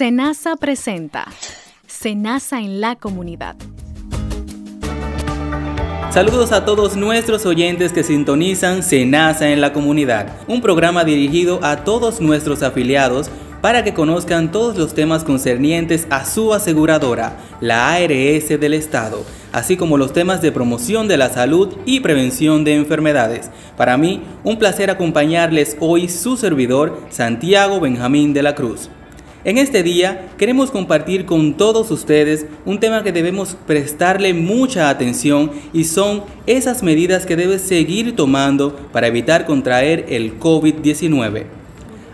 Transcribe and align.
Senasa 0.00 0.56
presenta 0.56 1.26
Senasa 1.86 2.58
en 2.58 2.80
la 2.80 2.96
comunidad. 2.96 3.54
Saludos 6.10 6.52
a 6.52 6.64
todos 6.64 6.96
nuestros 6.96 7.44
oyentes 7.44 7.92
que 7.92 8.02
sintonizan 8.02 8.82
Senasa 8.82 9.50
en 9.50 9.60
la 9.60 9.74
comunidad, 9.74 10.38
un 10.48 10.62
programa 10.62 11.04
dirigido 11.04 11.60
a 11.62 11.84
todos 11.84 12.22
nuestros 12.22 12.62
afiliados 12.62 13.30
para 13.60 13.84
que 13.84 13.92
conozcan 13.92 14.50
todos 14.50 14.78
los 14.78 14.94
temas 14.94 15.22
concernientes 15.22 16.06
a 16.08 16.24
su 16.24 16.54
aseguradora, 16.54 17.36
la 17.60 17.92
ARS 17.92 18.48
del 18.58 18.72
Estado, 18.72 19.22
así 19.52 19.76
como 19.76 19.98
los 19.98 20.14
temas 20.14 20.40
de 20.40 20.50
promoción 20.50 21.08
de 21.08 21.18
la 21.18 21.28
salud 21.28 21.76
y 21.84 22.00
prevención 22.00 22.64
de 22.64 22.74
enfermedades. 22.74 23.50
Para 23.76 23.98
mí, 23.98 24.22
un 24.44 24.58
placer 24.58 24.88
acompañarles 24.90 25.76
hoy 25.78 26.08
su 26.08 26.38
servidor, 26.38 26.98
Santiago 27.10 27.80
Benjamín 27.80 28.32
de 28.32 28.42
la 28.42 28.54
Cruz. 28.54 28.88
En 29.42 29.56
este 29.56 29.82
día 29.82 30.28
queremos 30.36 30.70
compartir 30.70 31.24
con 31.24 31.54
todos 31.56 31.90
ustedes 31.90 32.44
un 32.66 32.78
tema 32.78 33.02
que 33.02 33.10
debemos 33.10 33.56
prestarle 33.66 34.34
mucha 34.34 34.90
atención 34.90 35.50
y 35.72 35.84
son 35.84 36.24
esas 36.46 36.82
medidas 36.82 37.24
que 37.24 37.36
debes 37.36 37.62
seguir 37.62 38.14
tomando 38.16 38.76
para 38.92 39.06
evitar 39.06 39.46
contraer 39.46 40.04
el 40.10 40.38
COVID-19. 40.38 41.59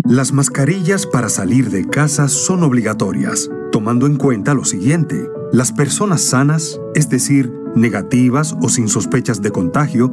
Las 0.09 0.33
mascarillas 0.33 1.05
para 1.05 1.29
salir 1.29 1.69
de 1.69 1.85
casa 1.85 2.29
son 2.29 2.63
obligatorias, 2.63 3.51
tomando 3.73 4.07
en 4.07 4.15
cuenta 4.15 4.55
lo 4.55 4.65
siguiente. 4.65 5.29
Las 5.53 5.73
personas 5.73 6.23
sanas, 6.23 6.81
es 6.95 7.09
decir, 7.09 7.53
negativas 7.75 8.55
o 8.63 8.69
sin 8.69 8.87
sospechas 8.87 9.43
de 9.43 9.51
contagio, 9.51 10.13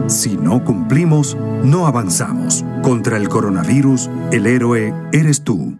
Si 0.11 0.35
no 0.35 0.61
cumplimos, 0.65 1.37
no 1.63 1.87
avanzamos. 1.87 2.65
Contra 2.83 3.15
el 3.15 3.29
coronavirus, 3.29 4.09
el 4.33 4.45
héroe 4.45 4.93
eres 5.13 5.41
tú. 5.41 5.77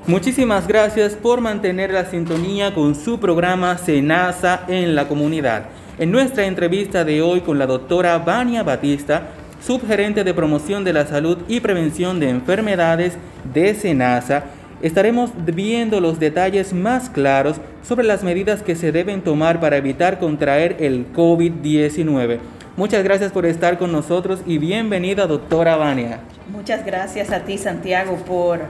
Muchísimas 0.07 0.69
gracias 0.69 1.15
por 1.15 1.41
mantener 1.41 1.91
la 1.91 2.05
sintonía 2.05 2.73
con 2.73 2.95
su 2.95 3.19
programa 3.19 3.77
Senasa 3.77 4.63
en 4.69 4.95
la 4.95 5.09
comunidad. 5.09 5.65
En 5.99 6.11
nuestra 6.11 6.45
entrevista 6.45 7.03
de 7.03 7.21
hoy 7.21 7.41
con 7.41 7.59
la 7.59 7.67
doctora 7.67 8.17
Vania 8.17 8.63
Batista, 8.63 9.23
subgerente 9.61 10.23
de 10.23 10.33
promoción 10.33 10.85
de 10.85 10.93
la 10.93 11.05
salud 11.05 11.39
y 11.49 11.59
prevención 11.59 12.21
de 12.21 12.29
enfermedades 12.29 13.17
de 13.53 13.75
Senasa, 13.75 14.45
estaremos 14.81 15.31
viendo 15.35 15.99
los 15.99 16.21
detalles 16.21 16.71
más 16.71 17.09
claros 17.09 17.57
sobre 17.85 18.07
las 18.07 18.23
medidas 18.23 18.63
que 18.63 18.77
se 18.77 18.93
deben 18.93 19.21
tomar 19.21 19.59
para 19.59 19.75
evitar 19.75 20.19
contraer 20.19 20.77
el 20.79 21.11
COVID-19. 21.11 22.39
Muchas 22.77 23.03
gracias 23.03 23.33
por 23.33 23.45
estar 23.45 23.77
con 23.77 23.91
nosotros 23.91 24.39
y 24.45 24.57
bienvenida, 24.57 25.27
doctora 25.27 25.75
Vania. 25.75 26.21
Muchas 26.49 26.85
gracias 26.85 27.31
a 27.31 27.41
ti, 27.41 27.57
Santiago, 27.57 28.15
por 28.25 28.61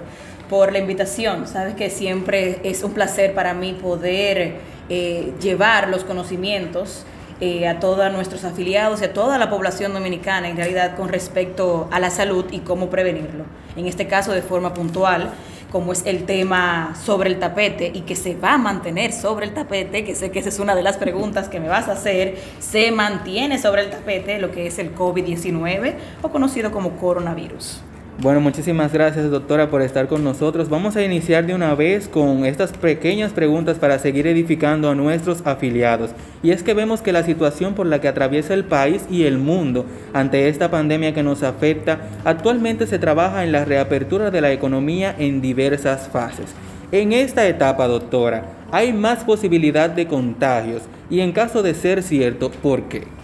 por 0.50 0.72
la 0.72 0.80
invitación. 0.80 1.48
Sabes 1.48 1.76
que 1.76 1.90
siempre 1.90 2.60
es 2.64 2.84
un 2.84 2.94
placer 2.94 3.34
para 3.34 3.54
mí 3.54 3.74
poder 3.74 4.56
eh, 4.90 5.34
llevar 5.42 5.90
los 5.90 6.04
conocimientos 6.04 7.06
eh, 7.40 7.68
a 7.68 7.80
todos 7.80 8.12
nuestros 8.12 8.44
afiliados 8.46 9.02
y 9.02 9.06
a 9.06 9.14
toda 9.14 9.38
la 9.38 9.50
población 9.50 9.94
dominicana 9.94 10.50
en 10.50 10.58
realidad 10.58 10.96
con 10.96 11.10
respecto 11.10 11.88
a 11.92 12.00
la 12.00 12.10
salud 12.10 12.46
y 12.50 12.60
cómo 12.60 12.90
prevenirlo. 12.90 13.46
En 13.76 13.86
este 13.86 14.08
caso 14.08 14.32
de 14.32 14.42
forma 14.42 14.74
puntual, 14.74 15.34
como 15.72 15.92
es 15.92 16.04
el 16.06 16.26
tema 16.26 16.96
sobre 17.00 17.30
el 17.30 17.40
tapete 17.40 17.92
y 17.94 18.02
que 18.02 18.16
se 18.16 18.36
va 18.36 18.54
a 18.54 18.58
mantener 18.58 19.12
sobre 19.12 19.46
el 19.46 19.54
tapete, 19.54 20.04
que 20.04 20.16
sé 20.16 20.32
que 20.32 20.40
esa 20.40 20.50
es 20.50 20.60
una 20.60 20.74
de 20.74 20.82
las 20.82 20.98
preguntas 20.98 21.50
que 21.50 21.60
me 21.60 21.68
vas 21.68 21.88
a 21.90 21.92
hacer, 21.92 22.38
se 22.60 22.92
mantiene 22.92 23.60
sobre 23.60 23.84
el 23.84 23.90
tapete 23.90 24.40
lo 24.40 24.52
que 24.52 24.66
es 24.66 24.80
el 24.80 24.96
COVID-19 24.96 25.94
o 26.24 26.30
conocido 26.30 26.72
como 26.72 26.92
coronavirus. 26.98 27.82
Bueno, 28.19 28.42
muchísimas 28.42 28.92
gracias 28.92 29.30
doctora 29.30 29.69
por 29.69 29.84
estar 29.84 30.08
con 30.08 30.24
nosotros. 30.24 30.69
Vamos 30.69 30.96
a 30.96 31.04
iniciar 31.04 31.46
de 31.46 31.54
una 31.54 31.75
vez 31.75 32.08
con 32.08 32.46
estas 32.46 32.72
pequeñas 32.72 33.31
preguntas 33.31 33.78
para 33.78 34.00
seguir 34.00 34.25
edificando 34.25 34.90
a 34.90 34.96
nuestros 34.96 35.46
afiliados. 35.46 36.10
Y 36.42 36.50
es 36.50 36.64
que 36.64 36.74
vemos 36.74 37.02
que 37.02 37.12
la 37.12 37.22
situación 37.22 37.75
por 37.75 37.86
la 37.86 38.02
que 38.02 38.08
atraviesa 38.08 38.56
el 38.56 38.64
país 38.64 39.06
y 39.12 39.25
el 39.25 39.38
mundo 39.38 39.86
ante 40.14 40.50
esta 40.50 40.72
pandemia 40.72 41.14
que 41.14 41.22
nos 41.22 41.44
afecta, 41.44 42.00
actualmente 42.25 42.88
se 42.88 42.98
trabaja 42.98 43.44
en 43.44 43.52
la 43.52 43.66
reapertura 43.66 44.31
de 44.31 44.42
la 44.42 44.52
economía 44.52 45.14
en 45.16 45.40
diversas 45.40 46.10
fases. 46.10 46.56
En 46.92 47.14
esta 47.14 47.48
etapa, 47.48 47.88
doctora, 47.88 48.46
hay 48.72 48.94
más 48.94 49.25
posibilidad 49.25 49.92
de 49.92 50.08
contagios 50.08 50.81
y 51.12 51.19
en 51.19 51.34
caso 51.34 51.62
de 51.62 51.75
ser 51.75 52.02
cierto, 52.02 52.50
¿por 52.50 52.86
qué? 52.86 53.17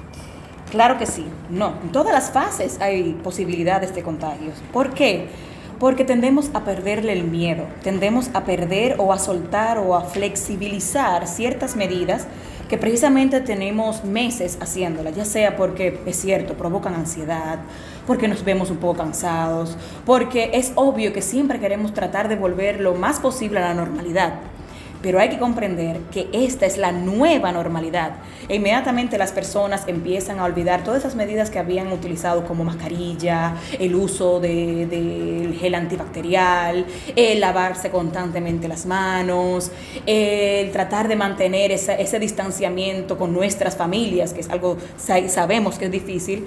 Claro 0.73 0.97
que 0.97 1.05
sí, 1.05 1.23
no. 1.51 1.75
En 1.83 1.91
todas 1.91 2.11
las 2.11 2.31
fases 2.31 2.81
hay 2.81 3.13
posibilidades 3.23 3.93
de 3.93 4.01
contagios. 4.01 4.55
¿Por 4.71 4.95
qué? 4.95 5.27
Porque 5.79 6.03
tendemos 6.03 6.49
a 6.55 6.65
perderle 6.65 7.13
el 7.13 7.25
miedo, 7.25 7.67
tendemos 7.83 8.31
a 8.33 8.43
perder 8.43 8.95
o 8.97 9.13
a 9.13 9.19
soltar 9.19 9.77
o 9.77 9.95
a 9.95 10.01
flexibilizar 10.01 11.27
ciertas 11.27 11.75
medidas 11.75 12.25
que 12.69 12.79
precisamente 12.79 13.39
tenemos 13.39 14.03
meses 14.03 14.57
haciéndolas, 14.59 15.15
ya 15.15 15.25
sea 15.25 15.57
porque 15.57 15.99
es 16.07 16.19
cierto, 16.19 16.55
provocan 16.55 16.95
ansiedad, 16.95 17.59
porque 18.07 18.27
nos 18.27 18.43
vemos 18.43 18.71
un 18.71 18.77
poco 18.77 18.97
cansados, 18.97 19.77
porque 20.07 20.49
es 20.55 20.71
obvio 20.73 21.13
que 21.13 21.21
siempre 21.21 21.59
queremos 21.59 21.93
tratar 21.93 22.29
de 22.29 22.35
volver 22.35 22.81
lo 22.81 22.95
más 22.95 23.19
posible 23.19 23.59
a 23.59 23.67
la 23.67 23.73
normalidad 23.75 24.39
pero 25.03 25.19
hay 25.19 25.29
que 25.29 25.37
comprender 25.37 25.99
que 26.11 26.29
esta 26.31 26.65
es 26.65 26.77
la 26.77 26.93
nueva 26.93 27.51
normalidad. 27.51 28.13
E 28.47 28.55
inmediatamente 28.55 29.17
las 29.17 29.33
personas 29.33 29.83
empiezan 29.85 30.39
a 30.39 30.45
olvidar 30.45 30.83
todas 30.83 31.01
esas 31.01 31.15
medidas 31.15 31.49
que 31.49 31.59
habían 31.59 31.91
utilizado 31.91 32.45
como 32.47 32.63
mascarilla, 32.63 33.55
el 33.77 33.93
uso 33.95 34.39
del 34.39 34.89
de, 34.89 35.55
gel 35.59 35.75
antibacterial, 35.75 36.85
el 37.15 37.41
lavarse 37.41 37.91
constantemente 37.91 38.67
las 38.69 38.85
manos, 38.85 39.71
el 40.05 40.71
tratar 40.71 41.09
de 41.09 41.17
mantener 41.17 41.71
ese 41.71 42.19
distanciamiento 42.19 43.17
con 43.17 43.33
nuestras 43.33 43.75
familias, 43.75 44.33
que 44.33 44.39
es 44.39 44.49
algo 44.49 44.77
sabemos 44.97 45.77
que 45.77 45.85
es 45.85 45.91
difícil, 45.91 46.45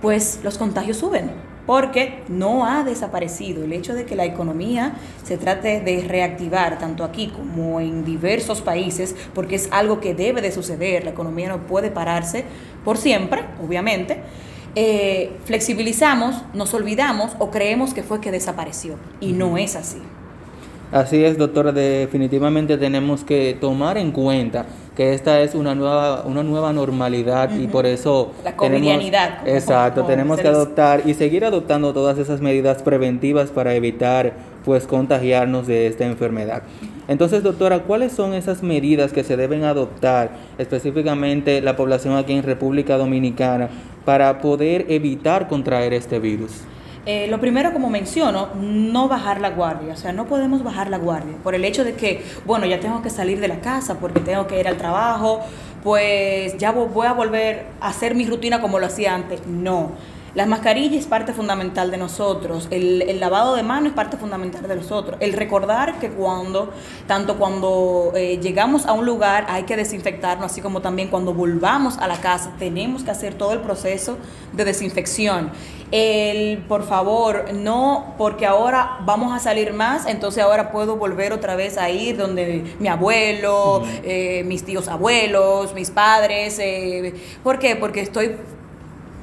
pues 0.00 0.40
los 0.42 0.56
contagios 0.56 0.96
suben 0.96 1.53
porque 1.66 2.22
no 2.28 2.66
ha 2.66 2.84
desaparecido. 2.84 3.64
El 3.64 3.72
hecho 3.72 3.94
de 3.94 4.04
que 4.04 4.16
la 4.16 4.24
economía 4.24 4.94
se 5.22 5.36
trate 5.38 5.80
de 5.80 6.04
reactivar 6.06 6.78
tanto 6.78 7.04
aquí 7.04 7.28
como 7.28 7.80
en 7.80 8.04
diversos 8.04 8.60
países, 8.60 9.14
porque 9.34 9.56
es 9.56 9.68
algo 9.70 10.00
que 10.00 10.14
debe 10.14 10.42
de 10.42 10.52
suceder, 10.52 11.04
la 11.04 11.10
economía 11.10 11.48
no 11.48 11.66
puede 11.66 11.90
pararse 11.90 12.44
por 12.84 12.98
siempre, 12.98 13.42
obviamente. 13.64 14.18
Eh, 14.76 15.30
flexibilizamos, 15.44 16.42
nos 16.52 16.74
olvidamos 16.74 17.32
o 17.38 17.50
creemos 17.50 17.94
que 17.94 18.02
fue 18.02 18.20
que 18.20 18.32
desapareció 18.32 18.96
y 19.20 19.32
no 19.32 19.56
es 19.56 19.76
así. 19.76 19.98
Así 20.90 21.24
es, 21.24 21.38
doctora, 21.38 21.72
definitivamente 21.72 22.76
tenemos 22.76 23.24
que 23.24 23.56
tomar 23.60 23.98
en 23.98 24.12
cuenta 24.12 24.66
que 24.96 25.12
esta 25.12 25.40
es 25.40 25.54
una 25.54 25.74
nueva, 25.74 26.22
una 26.24 26.42
nueva 26.42 26.72
normalidad 26.72 27.50
y 27.56 27.66
por 27.66 27.84
eso... 27.84 28.32
La 28.44 28.56
cotidianidad. 28.56 29.46
exacto, 29.46 30.04
tenemos 30.04 30.40
que 30.40 30.48
adoptar 30.48 31.02
y 31.04 31.14
seguir 31.14 31.44
adoptando 31.44 31.92
todas 31.92 32.18
esas 32.18 32.40
medidas 32.40 32.82
preventivas 32.82 33.50
para 33.50 33.74
evitar 33.74 34.34
pues 34.64 34.86
contagiarnos 34.86 35.66
de 35.66 35.88
esta 35.88 36.04
enfermedad. 36.04 36.62
Entonces, 37.06 37.42
doctora, 37.42 37.80
¿cuáles 37.80 38.12
son 38.12 38.32
esas 38.32 38.62
medidas 38.62 39.12
que 39.12 39.24
se 39.24 39.36
deben 39.36 39.64
adoptar 39.64 40.30
específicamente 40.56 41.60
la 41.60 41.76
población 41.76 42.16
aquí 42.16 42.32
en 42.32 42.42
República 42.42 42.96
Dominicana 42.96 43.68
para 44.04 44.38
poder 44.38 44.86
evitar 44.88 45.48
contraer 45.48 45.92
este 45.92 46.18
virus? 46.18 46.62
Eh, 47.06 47.26
lo 47.28 47.38
primero, 47.38 47.72
como 47.72 47.90
menciono, 47.90 48.48
no 48.54 49.08
bajar 49.08 49.40
la 49.40 49.50
guardia. 49.50 49.92
O 49.92 49.96
sea, 49.96 50.12
no 50.12 50.26
podemos 50.26 50.62
bajar 50.62 50.88
la 50.88 50.98
guardia 50.98 51.34
por 51.42 51.54
el 51.54 51.64
hecho 51.64 51.84
de 51.84 51.94
que, 51.94 52.24
bueno, 52.46 52.64
ya 52.66 52.80
tengo 52.80 53.02
que 53.02 53.10
salir 53.10 53.40
de 53.40 53.48
la 53.48 53.60
casa 53.60 53.98
porque 54.00 54.20
tengo 54.20 54.46
que 54.46 54.58
ir 54.58 54.68
al 54.68 54.76
trabajo, 54.76 55.40
pues 55.82 56.56
ya 56.56 56.72
voy 56.72 57.06
a 57.06 57.12
volver 57.12 57.66
a 57.80 57.88
hacer 57.88 58.14
mi 58.14 58.26
rutina 58.26 58.60
como 58.60 58.78
lo 58.78 58.86
hacía 58.86 59.14
antes. 59.14 59.46
No 59.46 59.92
las 60.34 60.48
mascarillas 60.48 61.00
es 61.00 61.06
parte 61.06 61.32
fundamental 61.32 61.90
de 61.90 61.96
nosotros, 61.96 62.66
el, 62.70 63.20
lavado 63.20 63.54
de 63.54 63.62
manos 63.62 63.90
es 63.90 63.94
parte 63.94 64.16
fundamental 64.16 64.66
de 64.66 64.76
nosotros, 64.76 65.16
el 65.20 65.32
recordar 65.32 66.00
que 66.00 66.10
cuando, 66.10 66.72
tanto 67.06 67.38
cuando 67.38 68.12
eh, 68.16 68.38
llegamos 68.42 68.86
a 68.86 68.92
un 68.92 69.06
lugar 69.06 69.46
hay 69.48 69.62
que 69.62 69.76
desinfectarnos, 69.76 70.46
así 70.46 70.60
como 70.60 70.80
también 70.80 71.08
cuando 71.08 71.32
volvamos 71.32 71.98
a 71.98 72.08
la 72.08 72.20
casa 72.20 72.52
tenemos 72.58 73.04
que 73.04 73.12
hacer 73.12 73.34
todo 73.34 73.52
el 73.52 73.60
proceso 73.60 74.18
de 74.52 74.64
desinfección. 74.64 75.52
El, 75.92 76.58
por 76.66 76.82
favor, 76.82 77.54
no 77.54 78.14
porque 78.18 78.46
ahora 78.46 78.98
vamos 79.04 79.32
a 79.32 79.38
salir 79.38 79.72
más, 79.72 80.06
entonces 80.06 80.42
ahora 80.42 80.72
puedo 80.72 80.96
volver 80.96 81.32
otra 81.32 81.54
vez 81.54 81.78
a 81.78 81.88
ir 81.90 82.16
donde 82.16 82.64
mi 82.80 82.88
abuelo, 82.88 83.84
eh, 84.02 84.42
mis 84.44 84.64
tíos 84.64 84.88
abuelos, 84.88 85.72
mis 85.74 85.92
padres. 85.92 86.58
Eh, 86.58 87.14
¿Por 87.44 87.60
qué? 87.60 87.76
Porque 87.76 88.00
estoy 88.00 88.34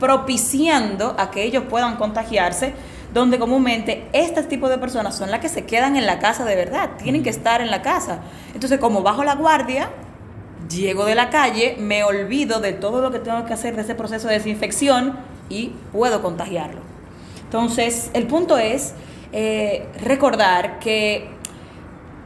propiciando 0.02 1.16
a 1.20 1.30
que 1.30 1.44
ellos 1.44 1.64
puedan 1.70 1.96
contagiarse, 1.96 2.74
donde 3.14 3.38
comúnmente 3.38 4.08
este 4.14 4.42
tipo 4.42 4.68
de 4.68 4.80
personas 4.80 5.16
son 5.16 5.30
las 5.30 5.42
que 5.42 5.48
se 5.48 5.66
quedan 5.66 5.96
en 5.96 6.08
la 6.08 6.18
casa 6.18 6.44
de 6.44 6.56
verdad, 6.56 6.90
tienen 7.02 7.22
que 7.22 7.30
estar 7.30 7.62
en 7.62 7.70
la 7.70 7.84
casa. 7.84 8.22
Entonces, 8.56 8.80
como 8.80 9.04
bajo 9.04 9.24
la 9.24 9.36
guardia, 9.36 9.92
llego 10.70 11.06
de 11.06 11.14
la 11.14 11.30
calle, 11.30 11.76
me 11.78 12.04
olvido 12.04 12.60
de 12.60 12.74
todo 12.74 13.04
lo 13.04 13.12
que 13.12 13.20
tengo 13.20 13.46
que 13.46 13.54
hacer 13.54 13.76
de 13.76 13.84
ese 13.84 13.94
proceso 13.94 14.28
de 14.28 14.36
desinfección 14.36 15.20
y 15.50 15.74
puedo 15.92 16.24
contagiarlo. 16.24 16.82
Entonces, 17.44 18.10
el 18.16 18.26
punto 18.26 18.58
es 18.58 18.96
eh, 19.34 19.88
recordar 20.04 20.80
que 20.80 21.30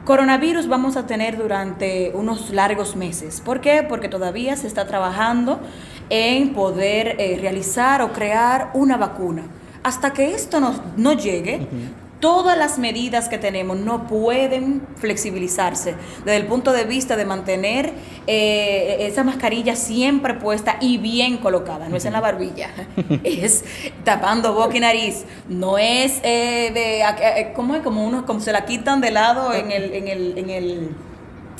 coronavirus 0.05 0.69
vamos 0.69 0.95
a 0.95 1.07
tener 1.07 1.37
durante 1.37 2.11
unos 2.13 2.51
largos 2.51 2.95
meses. 2.95 3.41
¿Por 3.41 3.59
qué? 3.59 3.83
Porque 3.83 4.07
todavía 4.07 4.55
se 4.55 4.67
está 4.67 4.87
trabajando 4.87 5.59
en 6.09 6.53
poder 6.53 7.15
eh, 7.19 7.37
realizar 7.39 8.01
o 8.01 8.11
crear 8.11 8.71
una 8.73 8.97
vacuna. 8.97 9.43
Hasta 9.83 10.13
que 10.13 10.33
esto 10.33 10.59
no, 10.59 10.73
no 10.97 11.13
llegue, 11.13 11.67
todas 12.19 12.57
las 12.57 12.79
medidas 12.79 13.29
que 13.29 13.37
tenemos 13.37 13.77
no 13.77 14.07
pueden 14.07 14.81
flexibilizarse 14.95 15.93
desde 16.23 16.37
el 16.37 16.47
punto 16.47 16.71
de 16.71 16.85
vista 16.85 17.15
de 17.15 17.25
mantener 17.25 17.93
eh, 18.25 18.97
esa 19.01 19.23
mascarilla 19.23 19.75
siempre 19.75 20.33
puesta 20.33 20.77
y 20.81 20.97
bien 20.97 21.37
colocada. 21.37 21.87
No 21.87 21.97
es 21.97 22.05
en 22.05 22.13
la 22.13 22.21
barbilla, 22.21 22.71
es 23.23 23.63
tapando 24.03 24.53
boca 24.55 24.75
y 24.75 24.79
nariz. 24.79 25.25
No 25.49 25.77
es 25.77 26.19
eh, 26.23 26.71
de, 26.73 27.53
¿cómo 27.53 27.75
es? 27.75 27.83
Como 27.83 28.03
uno, 28.03 28.25
como 28.25 28.39
se 28.39 28.51
la 28.51 28.65
quitan 28.65 29.01
de 29.01 29.11
lado 29.11 29.53
en 29.53 29.71
el, 29.71 29.93
en 29.93 30.07
el, 30.07 30.37
en 30.37 30.49
el 30.49 30.89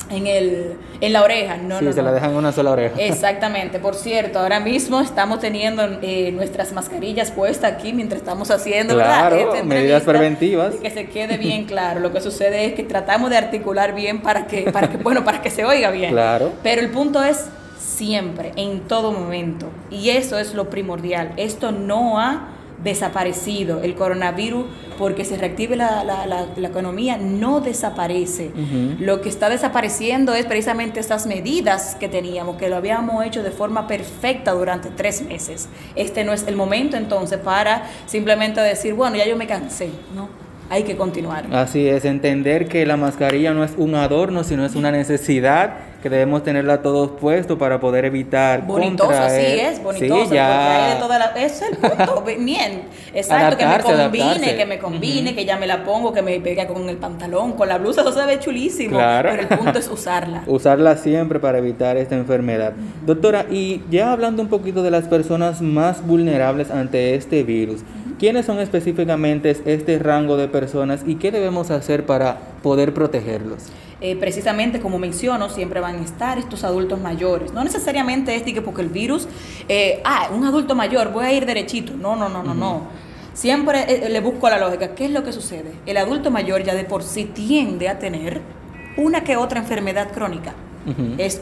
en, 0.09 0.27
el, 0.27 0.73
en 1.01 1.13
la 1.13 1.23
oreja. 1.23 1.57
No, 1.57 1.79
sí, 1.79 1.85
no, 1.85 1.91
se 1.91 1.99
no. 1.99 2.05
la 2.05 2.11
dejan 2.13 2.31
en 2.31 2.37
una 2.37 2.51
sola 2.51 2.71
oreja. 2.71 2.95
Exactamente. 2.99 3.79
Por 3.79 3.95
cierto, 3.95 4.39
ahora 4.39 4.59
mismo 4.59 5.01
estamos 5.01 5.39
teniendo 5.39 5.83
eh, 6.01 6.31
nuestras 6.31 6.73
mascarillas 6.73 7.31
puestas 7.31 7.73
aquí 7.73 7.93
mientras 7.93 8.21
estamos 8.21 8.51
haciendo, 8.51 8.95
Claro, 8.95 9.35
¿verdad? 9.35 9.63
Medidas 9.63 10.03
preventivas. 10.03 10.75
y 10.75 10.79
que 10.79 10.89
se 10.91 11.07
quede 11.07 11.37
bien 11.37 11.65
claro. 11.65 11.99
Lo 11.99 12.11
que 12.11 12.21
sucede 12.21 12.65
es 12.65 12.73
que 12.73 12.83
tratamos 12.83 13.29
de 13.29 13.37
articular 13.37 13.93
bien 13.95 14.21
para 14.21 14.47
que, 14.47 14.71
para 14.71 14.89
que 14.89 14.97
bueno, 14.97 15.23
para 15.23 15.41
que 15.41 15.49
se 15.49 15.65
oiga 15.65 15.91
bien. 15.91 16.11
Claro. 16.11 16.51
Pero 16.63 16.81
el 16.81 16.89
punto 16.89 17.23
es 17.23 17.45
siempre, 17.79 18.51
en 18.55 18.81
todo 18.81 19.11
momento. 19.11 19.67
Y 19.89 20.09
eso 20.09 20.37
es 20.37 20.53
lo 20.53 20.69
primordial. 20.69 21.31
Esto 21.37 21.71
no 21.71 22.19
ha 22.19 22.49
desaparecido. 22.83 23.81
El 23.83 23.95
coronavirus, 23.95 24.65
porque 24.97 25.25
se 25.25 25.37
reactive 25.37 25.75
la, 25.75 26.03
la- 26.03 26.25
la- 26.25 26.45
la 26.55 26.67
economía, 26.67 27.17
no 27.17 27.59
desaparece. 27.61 28.51
Lo 28.99 29.21
que 29.21 29.29
está 29.29 29.49
desapareciendo 29.49 30.33
es 30.35 30.45
precisamente 30.45 30.99
estas 30.99 31.25
medidas 31.27 31.95
que 31.99 32.07
teníamos, 32.07 32.57
que 32.57 32.69
lo 32.69 32.75
habíamos 32.77 33.25
hecho 33.25 33.43
de 33.43 33.51
forma 33.51 33.87
perfecta 33.87 34.51
durante 34.51 34.89
tres 34.89 35.23
meses. 35.23 35.67
Este 35.95 36.23
no 36.23 36.33
es 36.33 36.45
el 36.47 36.55
momento 36.55 36.97
entonces 36.97 37.39
para 37.39 37.83
simplemente 38.05 38.61
decir, 38.61 38.93
bueno, 38.93 39.15
ya 39.17 39.25
yo 39.27 39.35
me 39.35 39.47
cansé. 39.47 39.89
No, 40.15 40.29
hay 40.69 40.83
que 40.83 40.95
continuar. 40.95 41.45
Así 41.53 41.87
es, 41.87 42.05
entender 42.05 42.67
que 42.67 42.85
la 42.85 42.97
mascarilla 42.97 43.53
no 43.53 43.63
es 43.63 43.71
un 43.77 43.95
adorno, 43.95 44.43
sino 44.43 44.65
es 44.65 44.75
una 44.75 44.91
necesidad 44.91 45.75
que 46.05 46.09
debemos 46.11 46.43
tenerla 46.43 46.83
todos 46.83 47.09
puestos 47.19 47.57
para 47.57 47.79
poder 47.79 48.05
evitar 48.05 48.61
Bonitosa, 48.67 49.27
sí 49.27 49.37
contraer- 49.41 49.71
es, 49.71 49.81
bonitosa, 49.83 50.25
Sí, 50.29 50.35
ya. 50.35 50.93
de 50.93 50.99
toda 50.99 51.17
la... 51.17 51.25
Ese 51.35 51.65
es 51.65 51.71
el 51.71 51.77
punto, 51.77 52.21
bien, 52.45 52.83
exacto, 53.11 53.57
que 53.57 53.65
me 53.65 53.79
combine, 53.81 54.23
adaptarse. 54.23 54.55
que 54.55 54.65
me 54.67 54.77
combine, 54.77 55.33
que 55.33 55.45
ya 55.45 55.57
me 55.57 55.65
la 55.65 55.83
pongo, 55.83 56.13
que 56.13 56.21
me 56.21 56.39
pegue 56.39 56.67
con 56.67 56.87
el 56.89 56.97
pantalón, 56.97 57.53
con 57.53 57.67
la 57.69 57.79
blusa, 57.79 58.01
eso 58.01 58.11
se 58.11 58.23
ve 58.23 58.37
chulísimo, 58.37 58.97
Claro. 58.99 59.29
pero 59.31 59.41
el 59.41 59.47
punto 59.57 59.79
es 59.79 59.87
usarla. 59.89 60.43
Usarla 60.47 60.95
siempre 60.97 61.39
para 61.39 61.57
evitar 61.57 61.97
esta 61.97 62.13
enfermedad. 62.13 62.73
Doctora, 63.03 63.47
y 63.49 63.81
ya 63.89 64.11
hablando 64.11 64.43
un 64.43 64.47
poquito 64.47 64.83
de 64.83 64.91
las 64.91 65.05
personas 65.05 65.63
más 65.63 66.05
vulnerables 66.05 66.69
ante 66.69 67.15
este 67.15 67.41
virus, 67.41 67.81
¿quiénes 68.19 68.45
son 68.45 68.59
específicamente 68.59 69.57
este 69.65 69.97
rango 69.97 70.37
de 70.37 70.49
personas 70.49 71.01
y 71.07 71.15
qué 71.15 71.31
debemos 71.31 71.71
hacer 71.71 72.05
para 72.05 72.37
poder 72.61 72.93
protegerlos? 72.93 73.63
Eh, 74.01 74.17
precisamente 74.17 74.81
como 74.81 74.99
menciono, 74.99 75.49
siempre 75.49 75.79
van 75.79 75.97
a 75.97 76.01
estar 76.03 76.37
estos 76.37 76.63
adultos 76.63 76.99
mayores. 76.99 77.53
No 77.53 77.63
necesariamente 77.63 78.35
es 78.35 78.45
de 78.45 78.53
que 78.53 78.61
porque 78.61 78.81
el 78.81 78.89
virus, 78.89 79.27
eh, 79.69 80.01
ah, 80.03 80.29
un 80.33 80.43
adulto 80.43 80.75
mayor, 80.75 81.11
voy 81.13 81.25
a 81.25 81.33
ir 81.33 81.45
derechito. 81.45 81.93
No, 81.93 82.15
no, 82.15 82.27
no, 82.27 82.43
no, 82.43 82.53
no. 82.53 82.87
Siempre 83.33 84.05
eh, 84.05 84.09
le 84.09 84.19
busco 84.19 84.49
la 84.49 84.59
lógica. 84.59 84.95
¿Qué 84.95 85.05
es 85.05 85.11
lo 85.11 85.23
que 85.23 85.31
sucede? 85.31 85.73
El 85.85 85.97
adulto 85.97 86.29
mayor 86.29 86.63
ya 86.63 86.75
de 86.75 86.83
por 86.83 87.03
sí 87.03 87.25
tiende 87.25 87.87
a 87.87 87.99
tener 87.99 88.41
una 88.97 89.23
que 89.23 89.37
otra 89.37 89.59
enfermedad 89.59 90.11
crónica. 90.11 90.53
Es, 91.17 91.41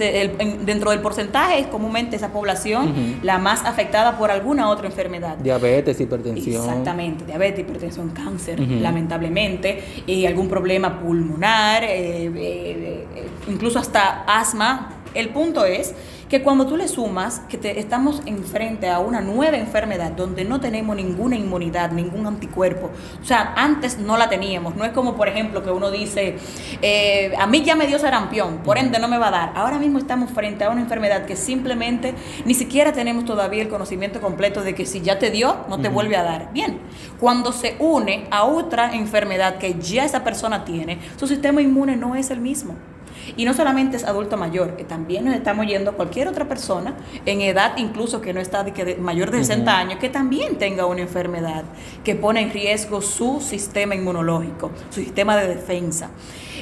es, 0.00 0.32
dentro 0.64 0.90
del 0.90 1.00
porcentaje 1.00 1.60
es 1.60 1.66
comúnmente 1.66 2.16
esa 2.16 2.32
población 2.32 3.18
la 3.22 3.38
más 3.38 3.64
afectada 3.64 4.16
por 4.18 4.30
alguna 4.30 4.68
otra 4.70 4.86
enfermedad. 4.86 5.36
Diabetes, 5.38 6.00
hipertensión. 6.00 6.64
Exactamente, 6.64 7.24
diabetes, 7.24 7.60
hipertensión, 7.60 8.10
cáncer, 8.10 8.60
lamentablemente, 8.60 9.82
y 10.06 10.26
algún 10.26 10.48
problema 10.48 10.98
pulmonar, 11.00 11.84
eh, 11.84 12.26
eh, 12.26 12.30
eh, 12.34 13.28
incluso 13.48 13.78
hasta 13.78 14.24
asma. 14.26 14.92
El 15.16 15.30
punto 15.30 15.64
es 15.64 15.94
que 16.28 16.42
cuando 16.42 16.66
tú 16.66 16.76
le 16.76 16.88
sumas 16.88 17.40
que 17.48 17.56
te, 17.56 17.78
estamos 17.78 18.22
enfrente 18.26 18.88
a 18.88 18.98
una 18.98 19.20
nueva 19.20 19.56
enfermedad 19.56 20.10
donde 20.12 20.44
no 20.44 20.60
tenemos 20.60 20.96
ninguna 20.96 21.36
inmunidad, 21.36 21.92
ningún 21.92 22.26
anticuerpo, 22.26 22.90
o 23.20 23.24
sea, 23.24 23.54
antes 23.56 23.98
no 23.98 24.16
la 24.16 24.28
teníamos, 24.28 24.76
no 24.76 24.84
es 24.84 24.92
como 24.92 25.16
por 25.16 25.28
ejemplo 25.28 25.62
que 25.62 25.70
uno 25.70 25.90
dice, 25.90 26.36
eh, 26.82 27.32
a 27.38 27.46
mí 27.46 27.62
ya 27.62 27.76
me 27.76 27.86
dio 27.86 27.98
sarampión, 27.98 28.58
por 28.58 28.76
ende 28.76 28.98
no 28.98 29.08
me 29.08 29.18
va 29.18 29.28
a 29.28 29.30
dar. 29.30 29.52
Ahora 29.54 29.78
mismo 29.78 29.98
estamos 29.98 30.30
frente 30.30 30.64
a 30.64 30.70
una 30.70 30.80
enfermedad 30.80 31.24
que 31.26 31.36
simplemente 31.36 32.14
ni 32.44 32.54
siquiera 32.54 32.92
tenemos 32.92 33.24
todavía 33.24 33.62
el 33.62 33.68
conocimiento 33.68 34.20
completo 34.20 34.62
de 34.62 34.74
que 34.74 34.84
si 34.84 35.00
ya 35.00 35.18
te 35.18 35.30
dio, 35.30 35.64
no 35.68 35.80
te 35.80 35.88
vuelve 35.88 36.16
a 36.16 36.22
dar. 36.22 36.52
Bien, 36.52 36.78
cuando 37.20 37.52
se 37.52 37.76
une 37.78 38.26
a 38.30 38.44
otra 38.44 38.94
enfermedad 38.94 39.58
que 39.58 39.76
ya 39.78 40.04
esa 40.04 40.24
persona 40.24 40.64
tiene, 40.64 40.98
su 41.16 41.26
sistema 41.26 41.62
inmune 41.62 41.96
no 41.96 42.14
es 42.14 42.30
el 42.30 42.40
mismo. 42.40 42.74
Y 43.36 43.44
no 43.44 43.52
solamente 43.54 43.96
es 43.98 44.04
adulto 44.04 44.36
mayor, 44.36 44.76
que 44.76 44.84
también 44.84 45.24
nos 45.26 45.34
estamos 45.34 45.66
yendo 45.66 45.90
a 45.90 45.94
cualquier 45.94 46.26
otra 46.28 46.46
persona 46.48 46.94
en 47.26 47.40
edad 47.42 47.76
incluso 47.76 48.20
que 48.20 48.32
no 48.32 48.40
está 48.40 48.64
de 48.64 48.72
que 48.72 48.84
de- 48.84 48.96
mayor 48.96 49.30
de 49.30 49.38
60 49.38 49.70
Ujú. 49.70 49.80
años, 49.80 49.98
que 50.00 50.08
también 50.08 50.56
tenga 50.56 50.86
una 50.86 51.02
enfermedad 51.02 51.64
que 52.02 52.14
pone 52.14 52.40
en 52.40 52.50
riesgo 52.50 53.02
su 53.02 53.40
sistema 53.40 53.94
inmunológico, 53.94 54.70
su 54.90 55.00
sistema 55.00 55.36
de 55.36 55.48
defensa. 55.48 56.10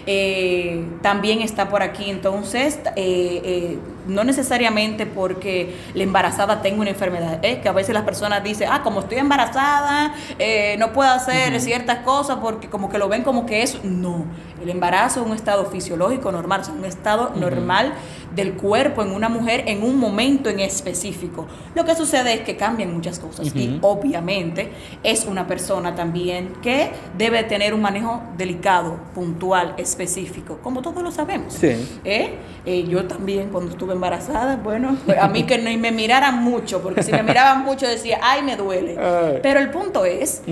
Eh, 0.07 0.85
también 1.02 1.40
está 1.40 1.69
por 1.71 1.83
aquí 1.83 2.11
entonces, 2.11 2.78
eh, 2.97 3.40
eh, 3.45 3.78
no 4.06 4.25
necesariamente 4.25 5.06
porque 5.06 5.76
la 5.94 6.02
embarazada 6.02 6.62
tenga 6.62 6.80
una 6.80 6.90
enfermedad, 6.90 7.38
es 7.42 7.58
que 7.58 7.68
a 7.68 7.73
veces 7.73 7.94
las 7.94 8.04
personas 8.04 8.42
dicen, 8.42 8.68
ah, 8.70 8.82
como 8.82 9.00
estoy 9.00 9.18
embarazada, 9.18 10.14
eh, 10.38 10.76
no 10.78 10.92
puedo 10.92 11.11
hacer 11.11 11.61
ciertas 11.61 11.99
cosas 11.99 12.38
porque 12.40 12.68
como 12.68 12.90
que 12.90 12.99
lo 12.99 13.08
ven 13.08 13.23
como 13.23 13.46
que 13.46 13.62
es, 13.62 13.82
no, 13.84 14.25
el 14.62 14.70
embarazo 14.70 15.20
es 15.20 15.26
un 15.26 15.34
estado 15.34 15.66
fisiológico 15.66 16.32
normal, 16.32 16.62
es 16.62 16.68
un 16.68 16.84
estado 16.84 17.32
normal 17.37 17.94
del 18.35 18.55
cuerpo 18.55 19.03
en 19.03 19.12
una 19.12 19.29
mujer 19.29 19.64
en 19.67 19.83
un 19.83 19.99
momento 19.99 20.50
en 20.50 20.61
específico. 20.61 21.47
Lo 21.75 21.85
que 21.85 21.95
sucede 21.95 22.35
es 22.35 22.41
que 22.41 22.57
cambian 22.57 22.93
muchas 22.93 23.19
cosas 23.19 23.55
y 23.55 23.79
obviamente 23.83 24.71
es 25.03 25.25
una 25.26 25.47
persona 25.47 25.95
también 25.95 26.53
que 26.62 26.91
debe 27.17 27.43
tener 27.45 27.75
un 27.75 27.83
manejo 27.83 28.23
delicado, 28.37 28.99
puntual, 29.14 29.75
específico, 29.76 30.59
como 30.62 30.83
todos 30.83 31.03
lo 31.03 31.11
sabemos. 31.11 31.55
Sí. 31.55 32.00
¿Eh? 32.05 32.35
Eh, 32.67 32.87
yo 32.88 33.05
también 33.05 33.50
cuando 33.50 33.71
estuve 33.71 33.93
embarazada, 33.93 34.57
bueno, 34.57 34.97
pues, 35.05 35.19
a 35.19 35.29
mí 35.29 35.45
que 35.45 35.59
no 35.59 35.71
me 35.79 35.93
miraran 35.93 36.43
mucho, 36.43 36.81
porque 36.83 37.03
si 37.03 37.12
me 37.12 37.23
miraban 37.23 37.64
mucho 37.64 37.87
decía, 37.87 38.19
ay, 38.23 38.43
me 38.43 38.57
duele. 38.57 38.97
Ay. 38.99 39.38
Pero 39.43 39.61
el 39.61 39.71
punto 39.71 40.05
es 40.05 40.43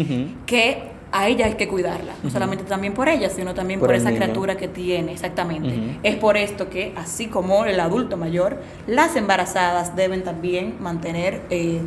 que 0.46 0.92
a 1.12 1.28
ella 1.28 1.44
hay 1.46 1.54
que 1.54 1.68
cuidarla, 1.68 2.14
no 2.22 2.30
solamente 2.30 2.64
también 2.64 2.94
por 2.94 3.08
ella, 3.08 3.28
sino 3.28 3.52
también 3.54 3.78
Por 3.80 3.94
esa 3.94 4.08
niño. 4.10 4.22
criatura 4.22 4.56
que 4.56 4.66
tiene, 4.68 5.12
exactamente. 5.12 5.98
Es 6.02 6.16
por 6.16 6.36
esto 6.38 6.70
que, 6.70 6.94
así 6.96 7.26
como 7.26 7.66
el 7.66 7.78
adulto 7.80 8.16
mayor, 8.16 8.56
las 8.86 9.14
embarazadas 9.16 9.94
deben 9.94 10.24
también 10.24 10.76
mantener... 10.80 11.42
eh, 11.50 11.80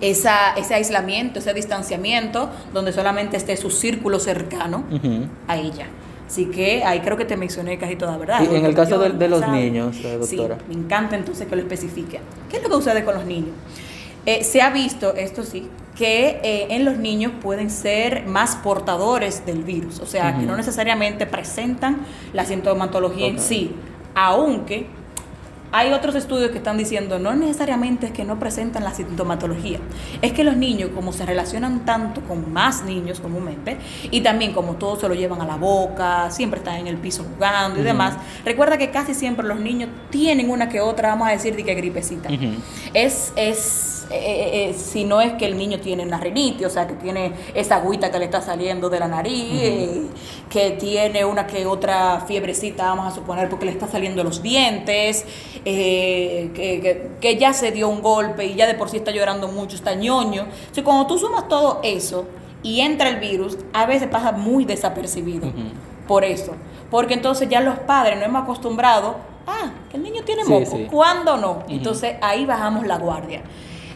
esa, 0.00 0.54
ese 0.56 0.74
aislamiento, 0.74 1.38
ese 1.38 1.54
distanciamiento, 1.54 2.50
donde 2.72 2.92
solamente 2.92 3.36
esté 3.36 3.56
su 3.56 3.70
círculo 3.70 4.18
cercano 4.18 4.84
a 5.46 5.56
ella. 5.56 5.86
Así 6.26 6.46
que 6.46 6.82
ahí 6.82 7.00
creo 7.00 7.16
que 7.16 7.24
te 7.24 7.36
mencioné 7.36 7.78
casi 7.78 7.94
toda 7.94 8.16
verdad. 8.16 8.40
Y 8.50 8.56
en 8.56 8.64
el 8.64 8.74
caso 8.74 8.98
de- 8.98 9.10
de 9.10 9.28
los 9.28 9.46
niños, 9.48 10.02
doctora. 10.02 10.56
Sí, 10.58 10.64
me 10.68 10.74
encanta 10.82 11.14
entonces 11.14 11.46
que 11.46 11.54
lo 11.54 11.62
especifique. 11.62 12.18
¿Qué 12.50 12.56
es 12.56 12.62
lo 12.64 12.68
que 12.70 12.74
sucede 12.76 13.04
con 13.04 13.14
los 13.14 13.26
niños? 13.26 13.50
Eh, 14.26 14.42
se 14.42 14.60
ha 14.62 14.70
visto, 14.70 15.14
esto 15.14 15.44
sí, 15.44 15.68
que 15.96 16.40
eh, 16.42 16.66
en 16.70 16.84
los 16.84 16.96
niños 16.96 17.32
pueden 17.42 17.70
ser 17.70 18.26
más 18.26 18.56
portadores 18.56 19.44
del 19.44 19.62
virus, 19.62 20.00
o 20.00 20.06
sea, 20.06 20.38
que 20.38 20.46
no 20.46 20.56
necesariamente 20.56 21.26
presentan 21.26 21.98
la 22.32 22.44
sintomatología 22.44 23.26
en 23.26 23.38
sí, 23.38 23.74
aunque 24.14 24.86
hay 25.74 25.90
otros 25.92 26.14
estudios 26.14 26.50
que 26.50 26.58
están 26.58 26.76
diciendo 26.76 27.18
no 27.18 27.34
necesariamente 27.34 28.06
es 28.06 28.12
que 28.12 28.24
no 28.24 28.38
presentan 28.38 28.84
la 28.84 28.92
sintomatología, 28.92 29.78
es 30.20 30.32
que 30.32 30.44
los 30.44 30.56
niños 30.56 30.90
como 30.94 31.12
se 31.12 31.24
relacionan 31.24 31.84
tanto 31.84 32.20
con 32.22 32.52
más 32.52 32.84
niños 32.84 33.20
comúnmente 33.20 33.78
y 34.10 34.20
también 34.20 34.52
como 34.52 34.74
todos 34.74 35.00
se 35.00 35.08
lo 35.08 35.14
llevan 35.14 35.40
a 35.40 35.46
la 35.46 35.56
boca, 35.56 36.30
siempre 36.30 36.58
están 36.58 36.76
en 36.76 36.86
el 36.86 36.98
piso 36.98 37.24
jugando 37.34 37.80
y 37.80 37.82
demás, 37.82 38.16
recuerda 38.44 38.76
que 38.76 38.90
casi 38.90 39.14
siempre 39.14 39.46
los 39.46 39.60
niños 39.60 39.88
tienen 40.10 40.50
una 40.50 40.68
que 40.68 40.80
otra, 40.80 41.08
vamos 41.08 41.28
a 41.28 41.30
decir, 41.32 41.56
de 41.56 41.64
que 41.64 41.74
gripecita. 41.74 42.30
Ujú. 42.30 42.52
Es, 42.92 43.32
es 43.36 43.91
eh, 44.12 44.16
eh, 44.16 44.70
eh, 44.70 44.74
si 44.74 45.04
no 45.04 45.20
es 45.20 45.32
que 45.34 45.46
el 45.46 45.56
niño 45.56 45.80
tiene 45.80 46.04
una 46.04 46.18
rinitis, 46.18 46.66
o 46.66 46.70
sea, 46.70 46.86
que 46.86 46.94
tiene 46.94 47.32
esa 47.54 47.76
agüita 47.76 48.10
que 48.10 48.18
le 48.18 48.26
está 48.26 48.40
saliendo 48.40 48.88
de 48.90 48.98
la 49.00 49.08
nariz, 49.08 50.10
que 50.50 50.72
tiene 50.72 51.24
una 51.24 51.46
que 51.46 51.66
otra 51.66 52.20
fiebrecita, 52.26 52.84
vamos 52.84 53.06
a 53.12 53.14
suponer, 53.14 53.48
porque 53.48 53.64
le 53.66 53.72
está 53.72 53.86
saliendo 53.88 54.22
los 54.22 54.42
dientes, 54.42 55.24
eh, 55.64 56.50
que, 56.54 56.80
que- 56.80 57.10
que 57.20 57.36
ya 57.36 57.52
se 57.52 57.70
dio 57.72 57.88
un 57.88 58.02
golpe 58.02 58.44
y 58.46 58.54
ya 58.54 58.66
de 58.66 58.74
por 58.74 58.88
sí 58.88 58.96
está 58.98 59.10
llorando 59.10 59.48
mucho, 59.48 59.76
está 59.76 59.94
ñoño. 59.94 60.42
O 60.70 60.74
sea, 60.74 60.84
cuando 60.84 61.06
tú 61.06 61.18
sumas 61.18 61.48
todo 61.48 61.80
eso 61.82 62.26
y 62.62 62.80
entra 62.80 63.08
el 63.08 63.16
virus, 63.16 63.56
a 63.72 63.86
veces 63.86 64.08
pasa 64.08 64.32
muy 64.32 64.64
desapercibido. 64.64 65.50
Por 66.06 66.24
eso. 66.24 66.54
Porque 66.90 67.14
entonces 67.14 67.48
ya 67.48 67.60
los 67.60 67.78
padres 67.80 68.18
no 68.18 68.24
hemos 68.24 68.42
acostumbrado, 68.42 69.16
ah, 69.46 69.70
que 69.90 69.96
el 69.96 70.02
niño 70.02 70.22
tiene 70.24 70.44
moco. 70.44 70.76
sí. 70.76 70.86
¿Cuándo 70.90 71.36
no? 71.38 71.62
Entonces 71.68 72.16
ahí 72.20 72.44
bajamos 72.44 72.86
la 72.86 72.98
guardia. 72.98 73.42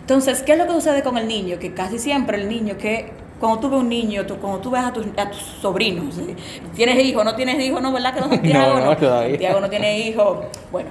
Entonces, 0.07 0.41
¿qué 0.45 0.53
es 0.53 0.59
lo 0.59 0.69
que 0.69 0.73
sucede 0.73 1.03
con 1.03 1.19
el 1.19 1.27
niño? 1.27 1.59
Que 1.59 1.75
casi 1.75 1.99
siempre 1.99 2.41
el 2.41 2.49
niño 2.49 2.79
que 2.79 3.11
cuando 3.41 3.59
tú 3.59 3.69
ves 3.69 3.81
un 3.81 3.89
niño, 3.89 4.25
tú, 4.25 4.37
cuando 4.37 4.61
tú 4.61 4.71
ves 4.71 4.85
a 4.85 4.93
tus, 4.93 5.05
a 5.17 5.29
tus 5.29 5.41
sobrinos, 5.61 6.17
¿eh? 6.19 6.37
¿tienes 6.77 7.05
hijo? 7.05 7.25
¿No 7.25 7.35
tienes 7.35 7.61
hijo? 7.61 7.81
No, 7.81 7.93
¿verdad 7.93 8.15
que 8.15 8.21
no, 8.21 8.29
Santiago? 8.29 8.75
No, 8.79 8.95
no. 8.95 9.01
Santiago 9.01 9.61
no 9.61 9.69
tiene 9.69 9.99
hijo. 9.99 10.45
Bueno, 10.71 10.91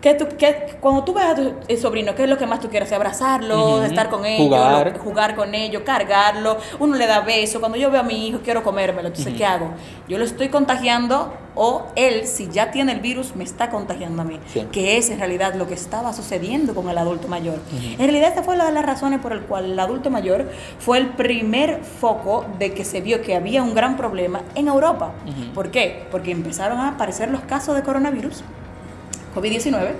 ¿Qué 0.00 0.14
tú, 0.14 0.26
qué- 0.38 0.76
cuando 0.80 1.04
tú 1.04 1.12
ves 1.12 1.24
a 1.26 1.34
tu 1.34 1.52
eh, 1.68 1.76
sobrino, 1.76 2.14
¿qué 2.14 2.22
es 2.24 2.28
lo 2.30 2.38
que 2.38 2.46
más 2.46 2.60
tú 2.60 2.70
quieres? 2.70 2.90
Abrazarlo, 2.90 3.76
Ujú. 3.76 3.82
estar 3.82 4.08
con 4.08 4.24
ellos, 4.24 4.46
Jugar. 4.46 4.92
lo- 4.94 4.98
jugar 4.98 5.34
con 5.36 5.54
ellos, 5.54 5.82
cargarlo. 5.84 6.56
Uno 6.78 6.96
le 6.96 7.06
da 7.06 7.20
beso. 7.20 7.60
Cuando 7.60 7.76
yo 7.76 7.90
veo 7.90 8.00
a 8.00 8.04
mi 8.04 8.28
hijo, 8.28 8.40
quiero 8.42 8.62
comérmelo. 8.62 9.08
Entonces, 9.08 9.34
¿qué 9.36 9.44
hago? 9.44 9.72
Yo 10.08 10.16
lo 10.16 10.24
estoy 10.24 10.48
contagiando 10.48 11.34
o 11.54 11.82
él, 11.96 12.26
si 12.26 12.48
ya 12.48 12.70
tiene 12.70 12.92
el 12.92 13.00
virus, 13.00 13.36
me 13.36 13.44
está 13.44 13.68
contagiando 13.68 14.22
a 14.22 14.24
mí. 14.24 14.40
Sí. 14.50 14.66
Que 14.72 14.96
es 14.96 15.10
en 15.10 15.18
realidad 15.18 15.52
lo 15.54 15.66
que 15.68 15.74
estaba 15.74 16.14
sucediendo 16.14 16.74
con 16.74 16.88
el 16.88 16.96
adulto 16.96 17.28
mayor. 17.28 17.58
En 17.70 17.98
realidad, 17.98 18.28
esta 18.28 18.42
fue 18.42 18.54
una 18.54 18.64
de 18.64 18.72
las 18.72 18.86
razones 18.86 19.20
por 19.20 19.32
el 19.34 19.40
cual 19.42 19.66
el 19.72 19.78
adulto 19.78 20.08
mayor 20.08 20.50
fue 20.78 20.96
el 20.96 21.08
primer 21.08 21.82
foco 21.84 22.46
de 22.58 22.72
que 22.72 22.86
se 22.86 23.02
vio 23.02 23.20
que 23.20 23.36
había 23.36 23.62
un 23.62 23.74
gran 23.74 23.98
problema 23.98 24.40
en 24.54 24.68
Europa. 24.68 25.12
¿Por 25.54 25.70
qué? 25.70 26.06
Porque 26.10 26.30
empezaron 26.30 26.78
a 26.78 26.88
aparecer 26.88 27.30
los 27.30 27.42
casos 27.42 27.76
de 27.76 27.82
coronavirus. 27.82 28.42
COVID-19, 29.34 29.92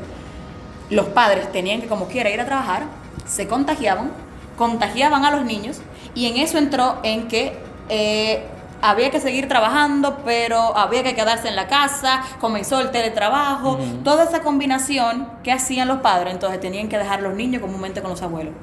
los 0.90 1.06
padres 1.06 1.50
tenían 1.52 1.80
que 1.80 1.86
como 1.86 2.06
quiera 2.06 2.30
ir 2.30 2.40
a 2.40 2.46
trabajar, 2.46 2.84
se 3.26 3.46
contagiaban, 3.46 4.10
contagiaban 4.56 5.24
a 5.24 5.30
los 5.30 5.44
niños 5.44 5.80
y 6.14 6.26
en 6.26 6.36
eso 6.36 6.58
entró 6.58 6.98
en 7.02 7.28
que 7.28 7.56
eh, 7.88 8.44
había 8.82 9.10
que 9.10 9.20
seguir 9.20 9.48
trabajando, 9.48 10.18
pero 10.24 10.76
había 10.76 11.02
que 11.02 11.14
quedarse 11.14 11.48
en 11.48 11.56
la 11.56 11.68
casa, 11.68 12.22
comenzó 12.40 12.80
el 12.80 12.90
teletrabajo, 12.90 13.78
toda 14.04 14.24
esa 14.24 14.42
combinación 14.42 15.28
que 15.42 15.52
hacían 15.52 15.88
los 15.88 15.98
padres, 16.00 16.32
entonces 16.32 16.60
tenían 16.60 16.88
que 16.88 16.98
dejar 16.98 17.22
los 17.22 17.34
niños 17.34 17.60
comúnmente 17.60 18.00
con 18.00 18.10
los 18.10 18.22
abuelos. 18.22 18.54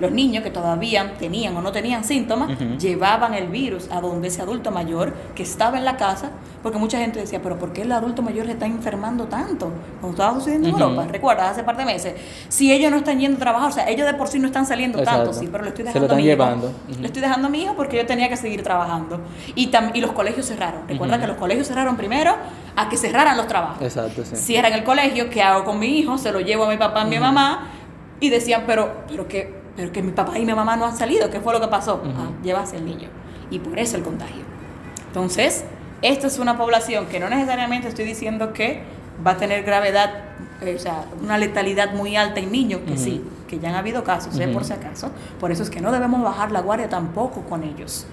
Los 0.00 0.10
niños 0.12 0.42
que 0.44 0.50
todavía 0.50 1.14
tenían 1.18 1.56
o 1.56 1.62
no 1.62 1.72
tenían 1.72 2.04
síntomas 2.04 2.50
llevaban 2.78 3.34
el 3.34 3.48
virus 3.48 3.88
a 3.90 4.00
donde 4.00 4.28
ese 4.28 4.42
adulto 4.42 4.70
mayor 4.70 5.14
que 5.34 5.42
estaba 5.42 5.78
en 5.78 5.84
la 5.84 5.96
casa, 5.96 6.30
porque 6.62 6.78
mucha 6.78 6.98
gente 6.98 7.20
decía, 7.20 7.40
pero 7.42 7.58
¿por 7.58 7.72
qué 7.72 7.82
el 7.82 7.92
adulto 7.92 8.22
mayor 8.22 8.46
se 8.46 8.52
está 8.52 8.66
enfermando 8.66 9.24
tanto? 9.24 9.70
Cuando 10.00 10.16
estaba 10.16 10.34
sucediendo 10.38 10.68
en. 10.68 10.74
Europa, 10.74 11.06
recuerdas, 11.10 11.50
hace 11.52 11.62
par 11.62 11.76
de 11.76 11.84
meses, 11.84 12.14
si 12.48 12.72
ellos 12.72 12.90
no 12.90 12.98
están 12.98 13.18
yendo 13.20 13.36
a 13.36 13.40
trabajar, 13.40 13.68
o 13.68 13.72
sea, 13.72 13.88
ellos 13.88 14.06
de 14.06 14.14
por 14.14 14.28
sí 14.28 14.38
no 14.38 14.46
están 14.48 14.66
saliendo 14.66 15.02
tanto, 15.02 15.32
sí, 15.32 15.48
pero 15.50 15.62
lo 15.64 15.68
estoy 15.70 15.84
Se 15.84 15.92
dejando 15.92 16.08
lo 16.08 16.14
a 16.14 16.16
mi 16.16 16.28
están 16.30 16.48
hijo. 16.48 16.56
llevando. 16.60 16.66
Ujú. 16.90 17.00
Lo 17.00 17.06
estoy 17.06 17.22
dejando 17.22 17.46
a 17.46 17.50
mi 17.50 17.62
hijo 17.62 17.74
porque 17.76 17.96
yo 17.96 18.06
tenía 18.06 18.28
que 18.28 18.36
seguir 18.36 18.62
trabajando. 18.62 19.20
Y, 19.54 19.70
tam- 19.70 19.92
y 19.94 20.00
los 20.00 20.12
colegios 20.12 20.46
cerraron. 20.46 20.82
Recuerda 20.88 21.18
que 21.20 21.26
los 21.26 21.36
colegios 21.36 21.66
cerraron 21.68 21.96
primero 21.96 22.34
a 22.74 22.88
que 22.88 22.96
cerraran 22.96 23.36
los 23.36 23.46
trabajos. 23.46 23.80
Exacto, 23.82 24.24
sí. 24.24 24.36
Cierran 24.36 24.72
el 24.72 24.84
colegio, 24.84 25.30
¿qué 25.30 25.42
hago 25.42 25.64
con 25.64 25.78
mi 25.78 25.98
hijo? 25.98 26.18
Se 26.18 26.32
lo 26.32 26.40
llevo 26.40 26.64
a 26.64 26.68
mi 26.68 26.76
papá 26.76 27.04
y 27.06 27.10
mi 27.10 27.18
mamá. 27.18 27.68
Y 28.18 28.28
decían, 28.30 28.64
pero, 28.66 29.04
pero, 29.08 29.28
que, 29.28 29.54
pero 29.76 29.92
que 29.92 30.02
mi 30.02 30.12
papá 30.12 30.38
y 30.38 30.44
mi 30.46 30.54
mamá 30.54 30.76
no 30.76 30.86
han 30.86 30.96
salido. 30.96 31.30
¿Qué 31.30 31.40
fue 31.40 31.52
lo 31.52 31.60
que 31.60 31.68
pasó? 31.68 31.96
Ujú. 31.96 32.08
Ah, 32.16 32.30
llévase 32.42 32.76
el 32.76 32.84
niño. 32.86 33.08
Y 33.50 33.58
por 33.58 33.78
eso 33.78 33.96
el 33.96 34.02
contagio. 34.02 34.42
Entonces, 35.08 35.64
esta 36.02 36.26
es 36.26 36.38
una 36.38 36.56
población 36.58 37.06
que 37.06 37.20
no 37.20 37.28
necesariamente 37.28 37.88
estoy 37.88 38.04
diciendo 38.04 38.52
que 38.52 38.82
va 39.26 39.32
a 39.32 39.36
tener 39.36 39.62
gravedad, 39.64 40.12
eh, 40.62 40.74
o 40.76 40.78
sea, 40.78 41.04
una 41.22 41.38
letalidad 41.38 41.92
muy 41.94 42.16
alta 42.16 42.40
en 42.40 42.50
niños, 42.52 42.80
que 42.86 42.96
sí, 42.96 43.22
que 43.48 43.58
ya 43.58 43.68
han 43.70 43.76
habido 43.76 44.02
casos, 44.04 44.38
eh, 44.38 44.44
Ujú. 44.44 44.52
por 44.54 44.64
si 44.64 44.72
acaso. 44.72 45.10
Por 45.40 45.52
eso 45.52 45.62
es 45.62 45.70
que 45.70 45.80
no 45.80 45.92
debemos 45.92 46.22
bajar 46.22 46.52
la 46.52 46.60
guardia 46.60 46.88
tampoco 46.88 47.42
con 47.42 47.62
ellos. 47.62 48.06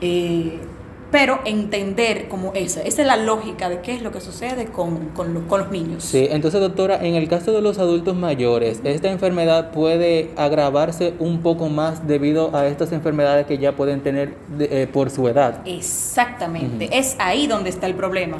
Eh, 0.00 0.58
pero 1.12 1.38
entender 1.44 2.26
como 2.28 2.52
esa, 2.54 2.80
esa 2.82 3.02
es 3.02 3.06
la 3.06 3.16
lógica 3.18 3.68
de 3.68 3.80
qué 3.82 3.94
es 3.94 4.02
lo 4.02 4.10
que 4.10 4.20
sucede 4.20 4.64
con, 4.66 5.10
con 5.14 5.34
los- 5.34 5.42
con 5.44 5.60
los 5.60 5.70
niños. 5.70 6.02
Sí, 6.02 6.26
entonces 6.30 6.60
doctora, 6.60 7.04
en 7.04 7.14
el 7.14 7.28
caso 7.28 7.52
de 7.52 7.60
los 7.60 7.78
adultos 7.78 8.16
mayores, 8.16 8.80
¿esta 8.82 9.10
enfermedad 9.12 9.70
puede 9.72 10.30
agravarse 10.36 11.12
un 11.18 11.42
poco 11.42 11.68
más 11.68 12.08
debido 12.08 12.56
a 12.56 12.66
estas 12.66 12.92
enfermedades 12.92 13.46
que 13.46 13.58
ya 13.58 13.72
pueden 13.76 14.00
tener 14.00 14.34
de- 14.58 14.82
eh, 14.82 14.86
por 14.86 15.10
su 15.10 15.28
edad? 15.28 15.60
Exactamente, 15.66 16.88
es 16.98 17.14
ahí 17.18 17.46
donde 17.46 17.68
está 17.70 17.86
el 17.86 17.94
problema. 17.94 18.38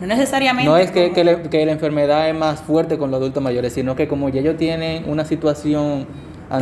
No 0.00 0.06
necesariamente... 0.06 0.68
No 0.70 0.76
es 0.76 0.90
que, 0.90 1.02
como- 1.04 1.14
que 1.14 1.24
le- 1.24 1.42
que 1.42 1.66
la 1.66 1.72
enfermedad 1.72 2.28
es 2.28 2.34
más 2.36 2.60
fuerte 2.60 2.98
con 2.98 3.10
los 3.10 3.18
adultos 3.18 3.42
mayores, 3.42 3.72
sino 3.72 3.94
que 3.96 4.06
como 4.08 4.28
ya 4.28 4.40
ellos 4.40 4.56
tienen 4.56 5.08
una 5.10 5.24
situación 5.24 6.06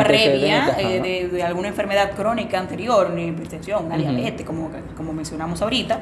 previa 0.05 0.67
eh, 0.79 1.01
de, 1.03 1.29
de 1.29 1.43
alguna 1.43 1.69
enfermedad 1.69 2.13
crónica 2.13 2.59
anterior, 2.59 3.09
una 3.13 3.21
hipertensión, 3.23 3.87
una 3.87 3.97
diabetes, 3.97 4.47
como, 4.47 4.71
como 4.97 5.13
mencionamos 5.13 5.61
ahorita, 5.63 6.01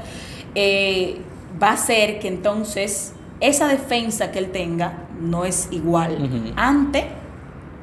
eh, 0.55 1.19
va 1.63 1.71
a 1.73 1.77
ser 1.77 2.19
que 2.19 2.29
entonces 2.29 3.13
esa 3.41 3.69
defensa 3.69 4.31
que 4.31 4.39
él 4.41 4.51
tenga 4.51 4.93
no 5.21 5.45
es 5.45 5.69
igual 5.71 6.17
ante 6.57 7.07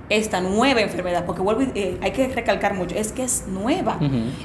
esta 0.10 0.40
nueva 0.40 0.82
enfermedad, 0.82 1.26
porque 1.26 1.42
vuelvo, 1.42 1.64
y- 1.64 1.72
eh, 1.80 1.98
hay 2.02 2.12
que 2.12 2.28
recalcar 2.28 2.76
mucho, 2.76 2.96
es 2.96 3.12
que 3.12 3.24
es 3.24 3.46
nueva, 3.48 3.98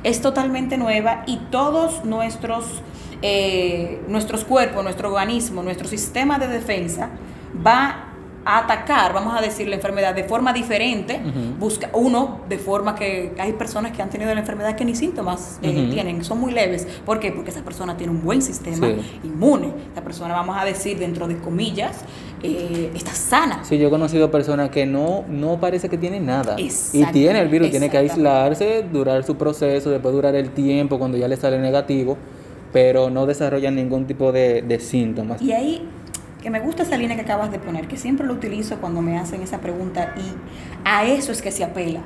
es 0.05 0.21
totalmente 0.23 0.79
nueva 0.79 1.23
y 1.27 1.37
todos 1.51 2.05
nuestros, 2.05 2.65
nuestros 4.09 4.45
cuerpos, 4.45 4.83
nuestro 4.83 5.09
organismo, 5.11 5.63
nuestro 5.63 5.87
sistema 5.87 6.39
de 6.39 6.49
defensa 6.49 7.11
va 7.67 8.07
a 8.45 8.59
atacar, 8.59 9.13
vamos 9.13 9.37
a 9.39 9.43
decir, 9.43 9.69
la 9.69 9.75
enfermedad 9.77 10.15
de 10.15 10.25
forma 10.25 10.53
diferente. 10.53 11.21
Busca 11.59 11.91
uno 11.93 12.41
de 12.49 12.57
forma 12.59 12.95
que 12.95 13.33
hay 13.39 13.53
personas 13.53 13.93
que 13.93 14.01
han 14.03 14.09
tenido 14.09 14.33
la 14.35 14.41
enfermedad 14.41 14.77
que 14.77 14.85
ni 14.85 14.95
síntomas 14.95 15.59
eh, 15.63 15.89
tienen, 15.93 16.25
son 16.25 16.41
muy 16.41 16.53
leves. 16.53 16.87
¿Por 17.05 17.21
qué? 17.21 17.33
Porque 17.33 17.51
esa 17.51 17.63
persona 17.63 17.97
tiene 17.97 18.13
un 18.13 18.23
buen 18.23 18.41
sistema 18.41 18.87
Sí. 18.89 18.97
inmune. 19.25 19.69
Esa 19.93 20.03
persona, 20.03 20.33
vamos 20.35 20.57
a 20.59 20.65
decir, 20.65 20.99
dentro 20.99 21.29
de 21.29 21.37
comillas, 21.39 21.99
eh, 22.43 22.91
está 22.95 23.13
sana. 23.13 23.63
Sí, 23.63 23.77
yo 23.77 23.89
he 23.89 23.91
conocido 23.91 24.31
personas 24.31 24.71
que 24.71 24.87
no, 24.87 25.25
no 25.29 25.61
parece 25.61 25.89
que 25.91 25.99
tienen 25.99 26.25
nada. 26.25 26.57
y 26.59 26.71
tiene 27.13 27.41
el 27.41 27.49
virus, 27.49 27.71
tiene 27.71 27.91
que 27.91 27.99
aislarse, 27.99 28.85
durar 28.91 29.23
su 29.25 29.37
proceso, 29.37 29.91
después 29.91 30.15
durar 30.15 30.35
el 30.35 30.51
tiempo 30.51 30.99
cuando 30.99 31.19
ya 31.19 31.29
le 31.29 31.37
sale 31.37 31.59
negativo, 31.59 32.17
pero 32.73 33.11
no 33.11 33.27
desarrollan 33.27 33.75
ningún 33.75 34.07
tipo 34.07 34.33
de, 34.33 34.63
de 34.63 34.79
síntomas. 34.81 35.43
Y 35.43 35.53
ahí, 35.53 35.87
que 36.41 36.51
me 36.51 36.61
gusta 36.61 36.83
esa 36.83 36.97
línea 36.97 37.17
que 37.17 37.23
acabas 37.23 37.51
de 37.51 37.59
poner, 37.59 37.87
que 37.89 37.97
siempre 37.97 38.27
lo 38.27 38.33
utilizo 38.33 38.77
cuando 38.79 39.03
me 39.03 39.19
hacen 39.19 39.43
esa 39.43 39.59
pregunta 39.59 40.15
y 40.17 40.35
a 40.85 41.05
eso 41.05 41.33
es 41.33 41.43
que 41.43 41.53
se 41.53 41.65
apela, 41.65 42.01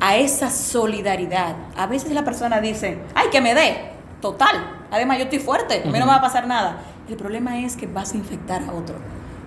a 0.00 0.16
esa 0.16 0.50
solidaridad. 0.50 1.56
A 1.76 1.86
veces 1.86 2.12
la 2.12 2.24
persona 2.24 2.60
dice, 2.60 2.98
ay, 3.14 3.28
que 3.30 3.40
me 3.40 3.54
dé, 3.54 3.92
total, 4.20 4.84
además 4.90 5.18
yo 5.18 5.24
estoy 5.24 5.38
fuerte, 5.38 5.82
a 5.82 5.86
mí 5.86 5.98
no 5.98 6.06
me 6.06 6.12
va 6.12 6.16
a 6.16 6.22
pasar 6.22 6.46
nada. 6.46 6.82
El 7.08 7.16
problema 7.16 7.60
es 7.60 7.76
que 7.76 7.86
vas 7.86 8.12
a 8.12 8.16
infectar 8.16 8.62
a 8.62 8.72
otro, 8.72 8.96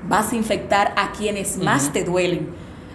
vas 0.08 0.32
a 0.34 0.36
infectar 0.36 0.94
a 0.98 1.12
quienes 1.12 1.58
más 1.58 1.94
te 1.94 2.04
duelen, 2.04 2.50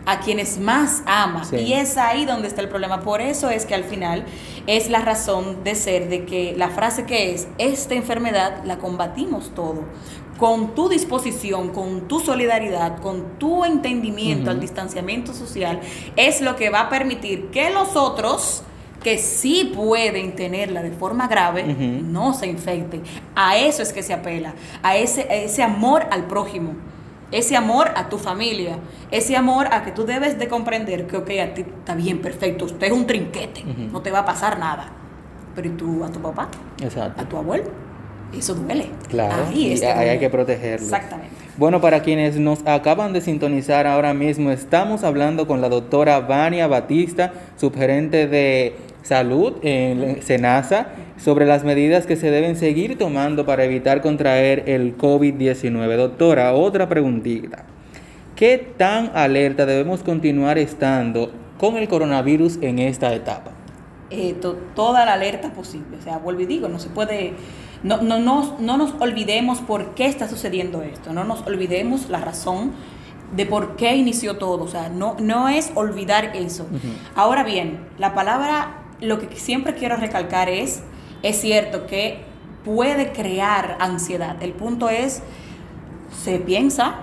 a 0.07 0.21
quienes 0.21 0.59
más 0.59 1.03
amas. 1.05 1.49
Sí. 1.49 1.57
Y 1.57 1.73
es 1.75 1.99
ahí 1.99 2.25
donde 2.25 2.49
está 2.49 2.62
el 2.62 2.69
problema. 2.71 3.01
Por 3.01 3.21
eso 3.21 3.51
es 3.51 3.67
que 3.67 3.75
al 3.75 3.85
final 3.85 4.25
es 4.67 4.88
la 4.88 5.01
razón 5.01 5.64
de 5.64 5.75
ser 5.75 6.09
de 6.09 6.25
que 6.25 6.55
la 6.57 6.71
frase 6.71 7.05
que 7.05 7.35
es, 7.35 7.47
esta 7.59 7.95
enfermedad 7.95 8.64
la 8.64 8.79
combatimos 8.79 9.55
todo. 9.55 9.85
Con 10.38 10.74
tu 10.74 10.88
disposición, 10.88 11.70
con 11.70 12.09
tu 12.09 12.20
solidaridad, 12.20 13.01
con 13.01 13.38
tu 13.38 13.64
entendimiento 13.64 14.51
al 14.51 14.61
distanciamiento 14.61 15.35
social, 15.35 15.81
es 16.16 16.40
lo 16.40 16.57
que 16.57 16.70
va 16.70 16.83
a 16.83 16.88
permitir 16.88 17.48
que 17.48 17.70
los 17.70 17.96
otros 17.96 18.62
que 19.03 19.18
sí 19.18 19.72
pueden 19.74 20.35
tenerla 20.35 20.83
de 20.83 20.90
forma 20.90 21.29
grave, 21.29 21.64
no 21.64 22.35
se 22.35 22.46
infecten. 22.46 23.03
A 23.35 23.57
eso 23.57 23.83
es 23.83 23.92
que 23.92 24.03
se 24.03 24.12
apela, 24.12 24.55
a 24.83 24.96
ese, 24.96 25.22
a 25.22 25.35
ese 25.35 25.62
amor 25.62 26.07
al 26.11 26.24
prójimo, 26.24 26.74
ese 27.31 27.57
amor 27.57 27.90
a 27.94 28.09
tu 28.09 28.18
familia, 28.18 28.79
ese 29.11 29.37
amor 29.37 29.68
a 29.72 29.83
que 29.83 29.92
tú 29.92 30.05
debes 30.05 30.38
de 30.38 30.48
comprender 30.48 31.07
que, 31.07 31.16
ok, 31.16 31.31
a 31.42 31.55
ti 31.55 31.62
está 31.62 31.94
bien, 31.94 32.20
perfecto, 32.20 32.64
usted 32.64 32.87
es 32.87 32.92
un 32.92 33.07
trinquete, 33.07 33.64
no 33.64 34.03
te 34.03 34.11
va 34.11 34.20
a 34.20 34.24
pasar 34.24 34.59
nada. 34.59 34.92
Pero 35.55 35.68
¿y 35.68 35.72
tú 35.72 36.05
a 36.05 36.09
tu 36.11 36.20
papá? 36.20 36.48
Exacto. 36.81 37.20
¿A 37.20 37.29
tu 37.29 37.37
abuelo? 37.37 37.88
Eso 38.37 38.55
duele. 38.55 38.87
Claro, 39.09 39.47
Ahí, 39.49 39.75
y 39.81 39.85
ahí 39.85 40.09
hay 40.11 40.19
que 40.19 40.29
protegerlo. 40.31 40.85
Exactamente. 40.85 41.31
Bueno, 41.57 41.81
para 41.81 42.03
quienes 42.03 42.37
nos 42.37 42.64
acaban 42.67 43.12
de 43.12 43.21
sintonizar 43.21 43.87
ahora 43.87 44.14
mismo, 44.14 44.51
estamos 44.51 45.03
hablando 45.03 45.47
con 45.47 45.61
la 45.61 45.69
doctora 45.69 46.21
Vania 46.21 46.67
Batista, 46.67 47.33
subgerente 47.57 48.27
de 48.29 48.75
salud 49.03 49.55
en 49.62 50.23
Senasa, 50.23 50.88
sobre 51.17 51.47
las 51.47 51.64
medidas 51.64 52.07
que 52.07 52.14
se 52.17 52.31
deben 52.31 52.55
seguir 52.55 52.97
tomando 52.99 53.45
para 53.47 53.64
evitar 53.64 54.03
contraer 54.03 54.64
el 54.67 54.97
COVID-19. 54.97 55.97
Doctora, 55.97 56.53
otra 56.55 56.88
preguntita. 56.88 57.64
¿Qué 58.37 58.73
tan 58.77 59.11
alerta 59.14 59.67
debemos 59.67 60.03
continuar 60.05 60.59
estando 60.59 61.33
con 61.59 61.77
el 61.77 61.88
coronavirus 61.88 62.59
en 62.62 62.79
esta 62.79 63.12
etapa? 63.14 63.53
eh, 64.11 64.35
to- 64.41 64.57
toda 64.75 65.05
la 65.05 65.14
alerta 65.14 65.51
posible. 65.53 65.99
O 65.99 66.03
sea, 66.03 66.17
vuelvo 66.19 66.41
y 66.41 66.47
digo, 66.47 66.67
no 66.69 66.79
se 66.79 66.88
puede, 66.88 67.33
no, 67.83 68.03
no, 68.03 68.19
no, 68.19 68.57
no 68.59 68.77
nos 68.77 68.95
olvidemos 69.01 69.61
por 69.61 69.95
qué 69.95 70.07
está 70.07 70.29
sucediendo 70.29 70.83
esto, 70.83 71.12
no 71.12 71.25
nos 71.25 71.47
olvidemos 71.47 72.09
la 72.09 72.21
razón 72.21 72.73
de 73.35 73.47
por 73.47 73.77
qué 73.77 73.97
inició 73.97 74.38
todo. 74.38 74.64
O 74.64 74.69
sea, 74.69 74.88
no, 74.88 75.17
no 75.21 75.49
es 75.49 75.71
olvidar 75.75 76.37
eso. 76.37 76.67
Ahora 77.14 77.43
bien, 77.43 77.87
la 77.99 78.14
palabra, 78.14 78.83
lo 79.01 79.19
que 79.19 79.37
siempre 79.37 79.75
quiero 79.75 79.97
recalcar 79.97 80.49
es, 80.49 80.83
es 81.23 81.41
cierto 81.41 81.87
que 81.87 82.25
puede 82.64 83.12
crear 83.12 83.77
ansiedad. 83.81 84.43
El 84.43 84.53
punto 84.53 84.88
es, 84.88 85.23
se 86.25 86.38
piensa, 86.38 86.97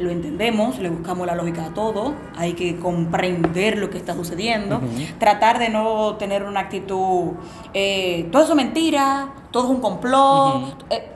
lo 0.00 0.10
entendemos, 0.10 0.78
le 0.78 0.90
buscamos 0.90 1.26
la 1.26 1.34
lógica 1.34 1.66
a 1.66 1.74
todo, 1.74 2.14
hay 2.36 2.54
que 2.54 2.76
comprender 2.78 3.78
lo 3.78 3.90
que 3.90 3.98
está 3.98 4.14
sucediendo, 4.14 4.80
tratar 5.18 5.58
de 5.58 5.68
no 5.68 6.16
tener 6.16 6.42
una 6.42 6.60
actitud, 6.60 7.32
eh, 7.74 8.28
todo 8.32 8.42
eso 8.42 8.52
es 8.52 8.56
mentira, 8.56 9.34
todo 9.50 9.64
es 9.64 9.70
un 9.70 9.80
complot. 9.80 10.84
Eh, 10.90 11.12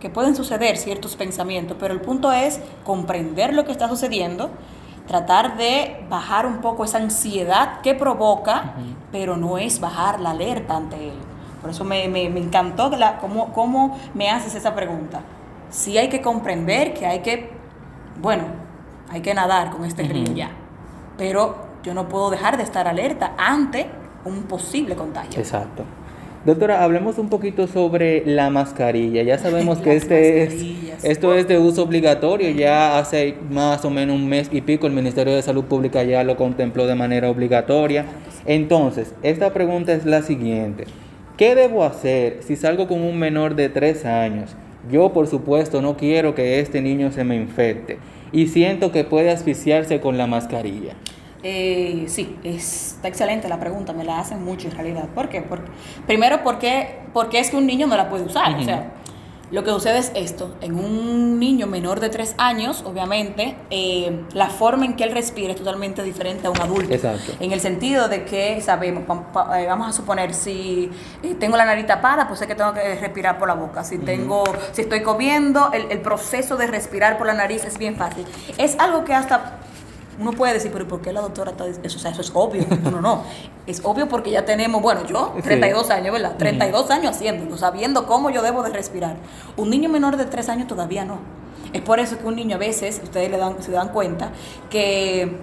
que 0.00 0.08
pueden 0.08 0.34
suceder 0.34 0.78
ciertos 0.78 1.14
pensamientos, 1.14 1.76
pero 1.78 1.92
el 1.92 2.00
punto 2.00 2.32
es 2.32 2.58
comprender 2.84 3.52
lo 3.52 3.66
que 3.66 3.72
está 3.72 3.86
sucediendo, 3.86 4.50
tratar 5.06 5.58
de 5.58 6.06
bajar 6.08 6.46
un 6.46 6.62
poco 6.62 6.84
esa 6.84 6.96
ansiedad 6.96 7.82
que 7.82 7.94
provoca, 7.94 8.76
pero 9.12 9.36
no 9.36 9.58
es 9.58 9.78
bajar 9.78 10.20
la 10.20 10.30
alerta 10.30 10.76
ante 10.76 11.08
él. 11.08 11.14
Por 11.60 11.70
eso 11.70 11.84
me, 11.84 12.08
me, 12.08 12.30
me 12.30 12.40
encantó 12.40 12.88
la, 12.90 13.18
cómo, 13.18 13.52
cómo 13.52 13.98
me 14.14 14.30
haces 14.30 14.54
esa 14.54 14.74
pregunta. 14.74 15.20
Sí 15.68 15.98
hay 15.98 16.08
que 16.08 16.22
comprender 16.22 16.94
que 16.94 17.06
hay 17.06 17.20
que, 17.20 17.50
bueno, 18.20 18.44
hay 19.08 19.20
que 19.20 19.34
nadar 19.34 19.70
con 19.70 19.84
este 19.84 20.02
río 20.02 20.32
ya, 20.34 20.50
pero 21.16 21.56
yo 21.82 21.94
no 21.94 22.08
puedo 22.08 22.30
dejar 22.30 22.56
de 22.56 22.62
estar 22.62 22.86
alerta 22.86 23.34
ante 23.38 23.86
un 24.24 24.42
posible 24.44 24.94
contagio. 24.94 25.38
Exacto. 25.38 25.84
Doctora, 26.44 26.82
hablemos 26.82 27.18
un 27.18 27.28
poquito 27.28 27.66
sobre 27.66 28.24
la 28.24 28.48
mascarilla. 28.48 29.22
Ya 29.22 29.36
sabemos 29.36 29.78
que 29.82 29.94
este 29.94 30.44
es, 30.44 30.54
esto 31.02 31.34
es 31.34 31.46
de 31.46 31.58
uso 31.58 31.82
obligatorio. 31.82 32.50
Ya 32.50 32.98
hace 32.98 33.36
más 33.50 33.84
o 33.84 33.90
menos 33.90 34.16
un 34.16 34.26
mes 34.26 34.48
y 34.50 34.62
pico 34.62 34.86
el 34.86 34.94
Ministerio 34.94 35.34
de 35.34 35.42
Salud 35.42 35.64
Pública 35.64 36.02
ya 36.02 36.24
lo 36.24 36.36
contempló 36.36 36.86
de 36.86 36.94
manera 36.94 37.28
obligatoria. 37.28 38.06
Entonces, 38.46 39.14
esta 39.22 39.52
pregunta 39.52 39.92
es 39.92 40.06
la 40.06 40.22
siguiente. 40.22 40.86
¿Qué 41.36 41.54
debo 41.54 41.84
hacer 41.84 42.42
si 42.42 42.56
salgo 42.56 42.88
con 42.88 43.02
un 43.02 43.18
menor 43.18 43.54
de 43.54 43.68
3 43.68 44.04
años? 44.06 44.56
Yo, 44.90 45.12
por 45.12 45.26
supuesto, 45.26 45.82
no 45.82 45.96
quiero 45.96 46.34
que 46.34 46.60
este 46.60 46.80
niño 46.80 47.12
se 47.12 47.24
me 47.24 47.36
infecte 47.36 47.98
y 48.32 48.46
siento 48.46 48.92
que 48.92 49.04
puede 49.04 49.30
asfixiarse 49.30 50.00
con 50.00 50.16
la 50.16 50.26
mascarilla. 50.26 50.94
Eh, 51.42 52.04
sí, 52.06 52.36
está 52.44 53.08
excelente 53.08 53.48
la 53.48 53.58
pregunta, 53.58 53.92
me 53.92 54.04
la 54.04 54.18
hacen 54.18 54.44
mucho 54.44 54.68
en 54.68 54.74
realidad. 54.74 55.08
¿Por 55.14 55.28
qué? 55.28 55.40
Porque, 55.42 55.70
primero, 56.06 56.42
porque, 56.44 56.98
porque 57.12 57.38
es 57.38 57.50
que 57.50 57.56
un 57.56 57.66
niño 57.66 57.86
no 57.86 57.96
la 57.96 58.08
puede 58.10 58.24
usar. 58.24 58.58
O 58.58 58.62
sea, 58.62 58.92
lo 59.50 59.64
que 59.64 59.70
sucede 59.70 59.98
es 59.98 60.12
esto, 60.14 60.54
en 60.60 60.76
un 60.76 61.40
niño 61.40 61.66
menor 61.66 61.98
de 61.98 62.08
3 62.08 62.36
años, 62.38 62.84
obviamente, 62.86 63.56
eh, 63.70 64.24
la 64.32 64.48
forma 64.48 64.84
en 64.84 64.94
que 64.94 65.04
él 65.04 65.12
respira 65.12 65.52
es 65.52 65.58
totalmente 65.58 66.02
diferente 66.02 66.46
a 66.46 66.50
un 66.50 66.60
adulto. 66.60 66.94
Exacto. 66.94 67.32
En 67.40 67.52
el 67.52 67.60
sentido 67.60 68.08
de 68.08 68.24
que 68.24 68.60
sabemos, 68.60 69.02
eh, 69.56 69.66
vamos 69.66 69.88
a 69.88 69.92
suponer, 69.92 70.34
si 70.34 70.90
eh, 71.22 71.34
tengo 71.38 71.56
la 71.56 71.64
nariz 71.64 71.86
tapada, 71.86 72.28
pues 72.28 72.38
sé 72.38 72.46
que 72.46 72.54
tengo 72.54 72.72
que 72.72 72.94
respirar 72.96 73.38
por 73.38 73.48
la 73.48 73.54
boca. 73.54 73.82
Si 73.82 73.98
tengo, 73.98 74.44
si 74.72 74.82
estoy 74.82 75.02
comiendo, 75.02 75.70
el, 75.72 75.90
el 75.90 76.00
proceso 76.00 76.56
de 76.56 76.68
respirar 76.68 77.18
por 77.18 77.26
la 77.26 77.34
nariz 77.34 77.64
es 77.64 77.76
bien 77.76 77.96
fácil. 77.96 78.26
Es 78.56 78.78
algo 78.78 79.04
que 79.04 79.14
hasta 79.14 79.58
uno 80.20 80.32
puede 80.32 80.52
decir, 80.52 80.70
pero 80.70 80.86
¿por 80.86 81.00
qué 81.00 81.12
la 81.12 81.22
doctora 81.22 81.52
está 81.52 81.64
diciendo 81.64 81.88
eso? 81.88 81.98
O 81.98 82.00
sea, 82.00 82.10
eso 82.10 82.20
es 82.20 82.30
obvio. 82.34 82.66
No, 82.90 83.00
no. 83.00 83.22
Es 83.66 83.80
obvio 83.84 84.08
porque 84.08 84.30
ya 84.30 84.44
tenemos, 84.44 84.82
bueno, 84.82 85.06
yo, 85.06 85.34
32 85.42 85.86
sí. 85.86 85.92
años, 85.92 86.12
¿verdad? 86.12 86.36
32 86.36 86.90
años 86.90 87.16
haciéndolo, 87.16 87.56
sabiendo 87.56 88.06
cómo 88.06 88.30
yo 88.30 88.42
debo 88.42 88.62
de 88.62 88.70
respirar. 88.70 89.16
Un 89.56 89.70
niño 89.70 89.88
menor 89.88 90.16
de 90.16 90.26
3 90.26 90.48
años 90.50 90.68
todavía 90.68 91.04
no. 91.04 91.18
Es 91.72 91.82
por 91.82 92.00
eso 92.00 92.18
que 92.18 92.26
un 92.26 92.36
niño 92.36 92.56
a 92.56 92.58
veces, 92.58 93.00
ustedes 93.02 93.30
le 93.30 93.38
dan, 93.38 93.62
se 93.62 93.70
dan 93.70 93.88
cuenta, 93.88 94.30
que 94.68 95.38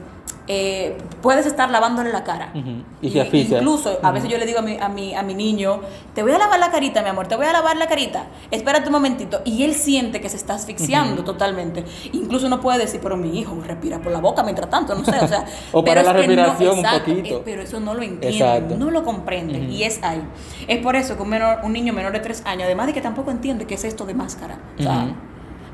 eh, 0.47 0.97
puedes 1.21 1.45
estar 1.45 1.69
lavándole 1.69 2.11
la 2.11 2.23
cara. 2.23 2.51
Uh 2.53 2.59
-huh. 2.59 2.83
Y, 3.01 3.19
asfixia. 3.19 3.57
Incluso, 3.57 3.91
uh 3.91 3.95
-huh. 3.95 4.07
a 4.07 4.11
veces 4.11 4.29
yo 4.29 4.37
le 4.37 4.45
digo 4.45 4.59
a 4.59 4.61
mi, 4.61 4.77
a, 4.79 4.89
mi, 4.89 5.13
a 5.13 5.23
mi 5.23 5.33
niño, 5.33 5.81
te 6.13 6.23
voy 6.23 6.31
a 6.31 6.37
lavar 6.37 6.59
la 6.59 6.71
carita, 6.71 7.01
mi 7.01 7.09
amor, 7.09 7.27
te 7.27 7.35
voy 7.35 7.45
a 7.45 7.53
lavar 7.53 7.77
la 7.77 7.87
carita, 7.87 8.27
espérate 8.49 8.87
un 8.87 8.93
momentito. 8.93 9.41
Y 9.45 9.63
él 9.63 9.73
siente 9.73 10.21
que 10.21 10.29
se 10.29 10.37
está 10.37 10.53
asfixiando 10.55 11.21
uh 11.21 11.23
-huh. 11.23 11.25
totalmente. 11.25 11.83
Incluso 12.13 12.49
no 12.49 12.61
puede 12.61 12.79
decir, 12.79 12.99
pero 13.03 13.17
mi 13.17 13.39
hijo 13.39 13.57
respira 13.65 13.99
por 13.99 14.11
la 14.11 14.19
boca 14.19 14.43
mientras 14.43 14.69
tanto, 14.69 14.95
no 14.95 15.03
sé, 15.03 15.19
o 15.19 15.27
sea. 15.27 15.45
o 15.71 15.83
para 15.83 16.03
la 16.03 16.13
respiración 16.13 16.75
no, 16.75 16.81
exacto, 16.81 17.11
un 17.11 17.17
poquito. 17.17 17.37
Eh, 17.37 17.41
pero 17.43 17.61
eso 17.61 17.79
no 17.79 17.93
lo 17.93 18.01
entiende, 18.01 18.77
no 18.77 18.91
lo 18.91 19.03
comprende. 19.03 19.59
Y 19.59 19.83
es 19.83 19.99
ahí. 20.03 20.21
Es 20.67 20.79
por 20.79 20.95
eso 20.95 21.15
que 21.15 21.23
un, 21.23 21.29
menor, 21.29 21.59
un 21.63 21.73
niño 21.73 21.93
menor 21.93 22.13
de 22.13 22.19
tres 22.19 22.41
años, 22.45 22.63
además 22.65 22.87
de 22.87 22.93
que 22.93 23.01
tampoco 23.01 23.31
entiende 23.31 23.65
qué 23.65 23.75
es 23.75 23.83
esto 23.83 24.05
de 24.05 24.13
máscara. 24.13 24.59
O 24.79 24.83
sea, 24.83 25.15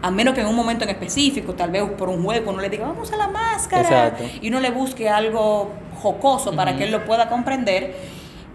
a 0.03 0.11
menos 0.11 0.33
que 0.35 0.41
en 0.41 0.47
un 0.47 0.55
momento 0.55 0.83
en 0.83 0.89
específico, 0.89 1.53
tal 1.53 1.71
vez 1.71 1.81
por 1.97 2.09
un 2.09 2.21
juego, 2.23 2.51
uno 2.51 2.61
le 2.61 2.69
diga, 2.69 2.85
vamos 2.85 3.11
a 3.13 3.15
la 3.15 3.29
máscara, 3.29 3.81
Exacto. 4.09 4.23
y 4.41 4.49
uno 4.49 4.59
le 4.59 4.69
busque 4.69 5.09
algo 5.09 5.71
jocoso 6.01 6.53
para 6.53 6.71
uh 6.71 6.73
-huh. 6.73 6.77
que 6.77 6.83
él 6.83 6.91
lo 6.91 7.05
pueda 7.05 7.29
comprender, 7.29 7.95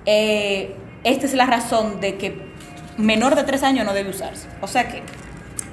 eh, 0.04 0.74
esta 1.04 1.24
es 1.24 1.32
la 1.32 1.46
razón 1.46 2.00
de 2.02 2.18
que 2.18 2.36
menor 2.98 3.34
de 3.34 3.44
tres 3.44 3.62
años 3.62 3.86
no 3.86 3.94
debe 3.94 4.10
usarse. 4.10 4.46
O 4.60 4.66
sea 4.66 4.88
que, 4.88 5.02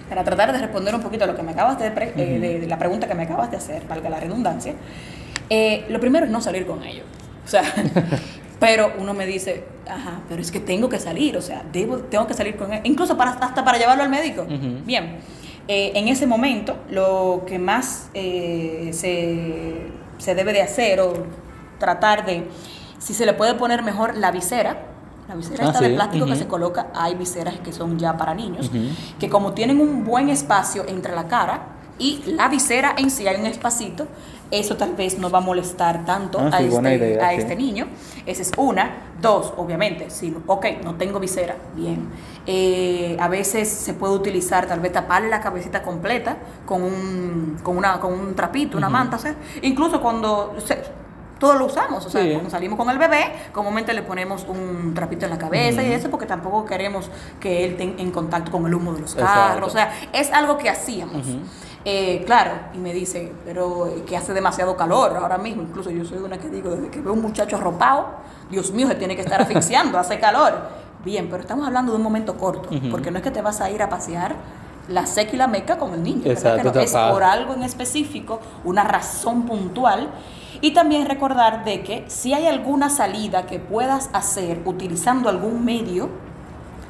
para 0.07 0.23
tratar 0.23 0.53
de 0.53 0.59
responder 0.59 0.95
un 0.95 1.01
poquito 1.01 1.25
a 1.25 1.27
lo 1.27 1.35
que 1.35 1.43
me 1.43 1.51
acabas 1.51 1.77
de, 1.77 1.89
uh 1.89 1.91
-huh. 1.91 2.11
eh, 2.15 2.39
de, 2.39 2.59
de 2.61 2.67
la 2.67 2.77
pregunta 2.79 3.05
que 3.07 3.15
me 3.15 3.23
acabas 3.23 3.51
de 3.51 3.57
hacer, 3.57 3.85
valga 3.85 4.09
la 4.09 4.21
redundancia, 4.21 4.73
eh, 5.49 5.85
lo 5.89 5.99
primero 5.99 6.25
es 6.25 6.31
no 6.31 6.39
salir 6.39 6.65
con 6.65 6.83
ellos. 6.83 7.05
O 7.43 7.47
sea, 7.49 7.63
pero 8.61 8.93
uno 8.97 9.13
me 9.13 9.25
dice, 9.25 9.65
ajá, 9.89 10.21
pero 10.29 10.41
es 10.41 10.51
que 10.51 10.61
tengo 10.61 10.87
que 10.87 10.99
salir, 10.99 11.35
o 11.35 11.41
sea, 11.41 11.63
debo, 11.73 11.97
tengo 11.97 12.25
que 12.27 12.33
salir 12.33 12.55
con 12.55 12.71
él, 12.71 12.79
incluso 12.85 13.17
para, 13.17 13.31
hasta 13.31 13.65
para 13.65 13.77
llevarlo 13.77 14.03
al 14.03 14.09
médico. 14.09 14.43
Uh 14.43 14.53
-huh. 14.53 14.85
Bien, 14.85 15.17
eh, 15.67 15.91
en 15.95 16.07
ese 16.07 16.27
momento 16.27 16.77
lo 16.89 17.43
que 17.47 17.57
más 17.59 18.09
eh, 18.13 18.91
se, 18.93 19.91
se, 20.17 20.35
debe 20.35 20.53
de 20.53 20.61
hacer 20.61 20.99
o 20.99 21.13
tratar 21.79 22.25
de, 22.25 22.47
si 22.99 23.13
se 23.13 23.25
le 23.25 23.33
puede 23.33 23.55
poner 23.55 23.81
mejor 23.81 24.15
la 24.15 24.31
visera, 24.31 24.85
la 25.27 25.35
visera 25.35 25.65
ah, 25.65 25.67
está 25.67 25.79
sí. 25.79 25.85
de 25.85 25.95
plástico 25.95 26.25
uh 26.25 26.27
-huh. 26.27 26.33
que 26.33 26.39
se 26.39 26.47
coloca, 26.47 26.87
hay 26.93 27.15
viseras 27.15 27.59
que 27.59 27.73
son 27.73 27.97
ya 27.97 28.15
para 28.15 28.35
niños, 28.35 28.69
uh 28.69 28.77
-huh. 28.77 28.89
que 29.19 29.27
como 29.29 29.53
tienen 29.53 29.81
un 29.81 30.03
buen 30.03 30.29
espacio 30.29 30.85
entre 30.87 31.15
la 31.15 31.27
cara 31.27 31.67
y 31.97 32.21
la 32.27 32.47
visera 32.47 32.93
en 32.97 33.09
sí 33.09 33.27
hay 33.27 33.39
un 33.39 33.47
espacito, 33.47 34.07
eso 34.51 34.77
tal 34.77 34.93
vez 34.95 35.17
no 35.17 35.29
va 35.29 35.39
a 35.39 35.41
molestar 35.41 36.05
tanto 36.05 36.39
ah, 36.39 36.49
a, 36.53 36.57
sí, 36.59 36.65
este, 36.65 36.95
idea, 36.95 37.27
a 37.27 37.31
sí. 37.31 37.37
este 37.37 37.55
niño. 37.55 37.87
Esa 38.25 38.41
es 38.41 38.51
una. 38.57 38.91
Dos, 39.21 39.53
obviamente, 39.57 40.09
si, 40.09 40.35
ok, 40.45 40.65
no 40.83 40.95
tengo 40.95 41.19
visera, 41.19 41.55
bien. 41.75 42.09
Eh, 42.45 43.17
a 43.19 43.27
veces 43.27 43.69
se 43.69 43.93
puede 43.93 44.13
utilizar, 44.13 44.67
tal 44.67 44.79
vez 44.79 44.91
tapar 44.91 45.23
la 45.23 45.39
cabecita 45.39 45.81
completa 45.81 46.37
con 46.65 46.83
un, 46.83 47.57
con 47.63 47.77
una, 47.77 47.99
con 47.99 48.13
un 48.13 48.35
trapito, 48.35 48.77
una 48.77 48.87
uh 48.87 48.89
-huh. 48.89 48.93
manta, 48.93 49.15
o 49.17 49.19
sea, 49.19 49.35
incluso 49.61 50.01
cuando... 50.01 50.55
Se, 50.65 51.05
todos 51.39 51.57
lo 51.57 51.65
usamos, 51.65 52.05
o 52.05 52.09
sea, 52.09 52.23
sí. 52.23 52.31
cuando 52.31 52.49
salimos 52.49 52.77
con 52.77 52.89
el 52.89 52.97
bebé, 52.97 53.33
comúnmente 53.51 53.93
le 53.93 54.03
ponemos 54.03 54.45
un 54.47 54.93
trapito 54.93 55.25
en 55.25 55.31
la 55.31 55.37
cabeza 55.37 55.83
y 55.83 55.91
eso 55.91 56.09
porque 56.09 56.25
tampoco 56.25 56.65
queremos 56.65 57.09
que 57.39 57.65
él 57.65 57.71
esté 57.71 57.83
en 58.01 58.11
contacto 58.11 58.51
con 58.51 58.65
el 58.65 58.73
humo 58.73 58.93
de 58.93 59.01
los 59.01 59.15
carros, 59.15 59.35
Exacto. 59.37 59.65
o 59.67 59.69
sea, 59.69 59.91
es 60.13 60.31
algo 60.31 60.57
que 60.57 60.69
hacíamos. 60.69 61.27
Uh 61.27 61.31
-huh. 61.31 61.39
Eh, 61.87 62.23
claro, 62.25 62.51
y 62.73 62.79
me 62.79 62.93
dice, 62.93 63.31
pero 63.45 63.85
eh, 63.85 64.03
que 64.07 64.17
hace 64.17 64.33
demasiado 64.33 64.75
calor 64.75 65.15
ahora 65.15 65.37
mismo. 65.37 65.61
Incluso 65.61 65.91
yo 65.91 66.03
soy 66.03 66.17
una 66.17 66.39
que 66.39 66.49
digo, 66.49 66.71
desde 66.71 66.89
que 66.89 66.99
veo 66.99 67.13
un 67.13 67.21
muchacho 67.21 67.57
arropado, 67.57 68.07
Dios 68.49 68.71
mío, 68.71 68.87
se 68.87 68.95
tiene 68.95 69.15
que 69.15 69.21
estar 69.21 69.39
asfixiando, 69.39 69.99
hace 69.99 70.19
calor. 70.19 70.53
Bien, 71.03 71.27
pero 71.29 71.41
estamos 71.41 71.67
hablando 71.67 71.91
de 71.91 71.97
un 71.97 72.03
momento 72.03 72.35
corto, 72.37 72.69
uh 72.71 72.73
-huh. 72.73 72.89
porque 72.89 73.11
no 73.11 73.17
es 73.17 73.23
que 73.23 73.29
te 73.29 73.43
vas 73.43 73.61
a 73.61 73.69
ir 73.69 73.83
a 73.83 73.89
pasear 73.89 74.35
la 74.87 75.05
seca 75.05 75.33
y 75.33 75.37
la 75.37 75.47
meca 75.47 75.77
con 75.77 75.93
el 75.93 76.01
niño. 76.03 76.23
Exacto, 76.25 76.71
no? 76.73 76.79
Es 76.79 76.91
por 76.91 77.23
algo 77.23 77.53
en 77.53 77.61
específico, 77.61 78.39
una 78.63 78.83
razón 78.83 79.43
puntual. 79.45 80.09
Y 80.61 80.71
también 80.71 81.05
recordar 81.05 81.63
de 81.65 81.83
que 81.83 82.05
si 82.07 82.33
hay 82.33 82.47
alguna 82.47 82.89
salida 82.89 83.45
que 83.45 83.59
puedas 83.59 84.09
hacer 84.13 84.61
utilizando 84.65 85.29
algún 85.29 85.63
medio, 85.65 86.09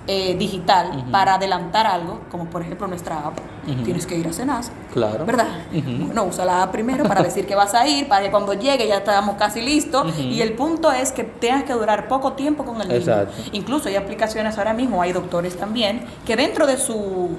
eh, 0.07 0.35
digital 0.37 0.91
uh 0.91 0.95
-huh. 0.95 1.11
para 1.11 1.35
adelantar 1.35 1.87
algo, 1.87 2.21
como 2.29 2.45
por 2.45 2.61
ejemplo 2.61 2.87
nuestra 2.87 3.19
app, 3.19 3.39
uh 3.39 3.71
-huh. 3.71 3.83
tienes 3.83 4.05
que 4.05 4.15
ir 4.15 4.27
a 4.27 4.33
Senasa, 4.33 4.71
claro. 4.93 5.25
¿verdad? 5.25 5.47
Uh 5.71 5.77
-huh. 5.77 6.05
Bueno, 6.05 6.25
usa 6.25 6.45
la 6.45 6.63
app 6.63 6.71
primero 6.71 7.03
para 7.05 7.23
decir 7.29 7.45
que 7.47 7.55
vas 7.55 7.73
a 7.73 7.87
ir, 7.87 8.07
para 8.07 8.23
que 8.23 8.31
cuando 8.31 8.53
llegue 8.53 8.87
ya 8.87 8.97
estamos 8.97 9.35
casi 9.35 9.61
listos. 9.61 10.17
Y 10.17 10.41
el 10.41 10.53
punto 10.53 10.91
es 10.91 11.11
que 11.11 11.23
tengas 11.23 11.63
que 11.63 11.73
durar 11.73 12.07
poco 12.07 12.33
tiempo 12.33 12.63
con 12.63 12.81
el 12.81 12.87
niño. 12.87 12.99
Exacto. 12.99 13.33
Incluso 13.51 13.89
hay 13.89 13.95
aplicaciones 13.95 14.57
ahora 14.57 14.73
mismo, 14.73 15.01
hay 15.01 15.11
doctores 15.11 15.57
también, 15.57 16.05
que 16.25 16.35
dentro 16.35 16.67
de 16.67 16.77
su 16.77 17.29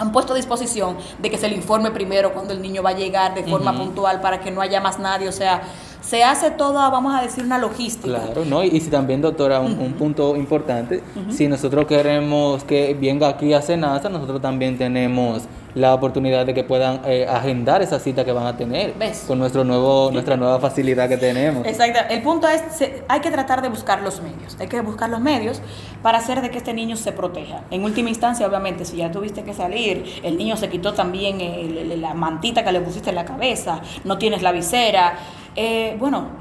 han 0.00 0.12
puesto 0.12 0.32
a 0.32 0.36
disposición 0.36 0.96
de 1.18 1.30
que 1.30 1.36
se 1.36 1.46
le 1.46 1.54
informe 1.54 1.90
primero 1.90 2.32
cuando 2.32 2.54
el 2.54 2.62
niño 2.62 2.82
va 2.82 2.90
a 2.90 2.94
llegar 2.94 3.34
de 3.34 3.44
forma 3.44 3.76
puntual 3.76 4.22
para 4.22 4.40
que 4.40 4.50
no 4.50 4.62
haya 4.62 4.80
más 4.80 4.98
nadie, 4.98 5.28
o 5.28 5.32
sea, 5.32 5.60
se 6.00 6.24
hace 6.24 6.50
toda, 6.50 6.88
vamos 6.90 7.14
a 7.14 7.22
decir, 7.22 7.44
una 7.44 7.58
logística. 7.58 8.18
Claro, 8.18 8.44
¿no? 8.44 8.62
Y, 8.62 8.80
si 8.80 8.90
también, 8.90 9.20
doctora, 9.20 9.60
un, 9.60 9.72
uh 9.72 9.76
-huh. 9.76 9.86
un 9.86 9.92
punto 9.94 10.36
importante, 10.36 11.02
uh 11.16 11.20
-huh. 11.20 11.32
si 11.32 11.48
nosotros 11.48 11.86
queremos 11.86 12.64
que 12.64 12.96
venga 13.00 13.28
aquí 13.28 13.52
a 13.52 13.62
Senasa, 13.62 14.08
nosotros 14.08 14.40
también 14.40 14.76
tenemos 14.78 15.42
la 15.74 15.94
oportunidad 15.94 16.46
de 16.46 16.54
que 16.54 16.64
puedan 16.64 17.00
eh, 17.04 17.26
agendar 17.28 17.82
esa 17.82 17.98
cita 17.98 18.24
que 18.24 18.32
van 18.32 18.46
a 18.46 18.56
tener 18.56 18.94
¿Ves? 18.98 19.24
con 19.26 19.38
nuestro 19.38 19.64
nuevo, 19.64 20.10
nuestra 20.12 20.36
nueva 20.36 20.58
facilidad 20.58 21.08
que 21.08 21.16
tenemos. 21.16 21.66
Exacto. 21.66 22.00
El 22.10 22.22
punto 22.22 22.48
es, 22.48 22.62
se, 22.74 23.04
hay 23.08 23.20
que 23.20 23.30
tratar 23.30 23.62
de 23.62 23.68
buscar 23.68 24.02
los 24.02 24.20
medios, 24.20 24.56
hay 24.58 24.66
que 24.66 24.80
buscar 24.80 25.08
los 25.10 25.20
medios 25.20 25.60
para 26.02 26.18
hacer 26.18 26.40
de 26.40 26.50
que 26.50 26.58
este 26.58 26.74
niño 26.74 26.96
se 26.96 27.12
proteja. 27.12 27.62
En 27.70 27.84
última 27.84 28.08
instancia, 28.08 28.46
obviamente, 28.46 28.84
si 28.84 28.96
ya 28.96 29.10
tuviste 29.10 29.44
que 29.44 29.54
salir, 29.54 30.04
el 30.22 30.36
niño 30.36 30.56
se 30.56 30.68
quitó 30.68 30.92
también 30.92 31.40
el, 31.40 31.76
el, 31.78 32.00
la 32.00 32.14
mantita 32.14 32.64
que 32.64 32.72
le 32.72 32.80
pusiste 32.80 33.10
en 33.10 33.16
la 33.16 33.24
cabeza, 33.24 33.80
no 34.04 34.18
tienes 34.18 34.42
la 34.42 34.52
visera, 34.52 35.14
eh, 35.56 35.96
bueno, 35.98 36.40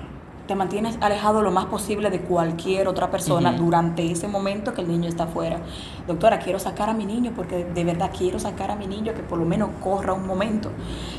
te 0.49 0.55
mantienes 0.55 0.97
alejado 0.99 1.43
lo 1.43 1.51
más 1.51 1.65
posible 1.65 2.09
de 2.09 2.21
cualquier 2.21 2.87
otra 2.87 3.11
persona 3.11 3.51
uh 3.51 3.53
-huh. 3.53 3.57
durante 3.57 4.11
ese 4.11 4.27
momento 4.27 4.73
que 4.73 4.81
el 4.81 4.87
niño 4.87 5.07
está 5.07 5.25
afuera. 5.25 5.59
Doctora, 6.07 6.39
quiero 6.39 6.57
sacar 6.57 6.89
a 6.89 6.93
mi 6.95 7.05
niño 7.05 7.33
porque 7.35 7.65
de 7.65 7.83
verdad 7.83 8.09
quiero 8.17 8.39
sacar 8.39 8.71
a 8.71 8.75
mi 8.75 8.87
niño 8.87 9.13
que 9.13 9.21
por 9.21 9.37
lo 9.37 9.45
menos 9.45 9.69
corra 9.83 10.13
un 10.13 10.25
momento. 10.25 10.71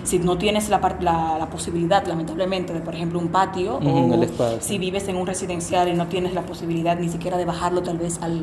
Si 0.02 0.18
no 0.18 0.36
tienes 0.36 0.68
la, 0.68 0.80
la, 1.00 1.38
la 1.38 1.46
posibilidad, 1.46 2.04
lamentablemente, 2.04 2.72
de 2.72 2.80
por 2.80 2.96
ejemplo 2.96 3.20
un 3.20 3.28
patio 3.28 3.76
uh 3.76 3.80
-huh, 3.80 4.58
o 4.58 4.60
si 4.60 4.78
vives 4.78 5.06
en 5.06 5.16
un 5.16 5.28
residencial 5.28 5.88
y 5.88 5.94
no 5.94 6.06
tienes 6.06 6.34
la 6.34 6.42
posibilidad 6.42 6.98
ni 6.98 7.08
siquiera 7.08 7.36
de 7.36 7.44
bajarlo 7.44 7.82
tal 7.82 7.98
vez 7.98 8.20
al 8.22 8.42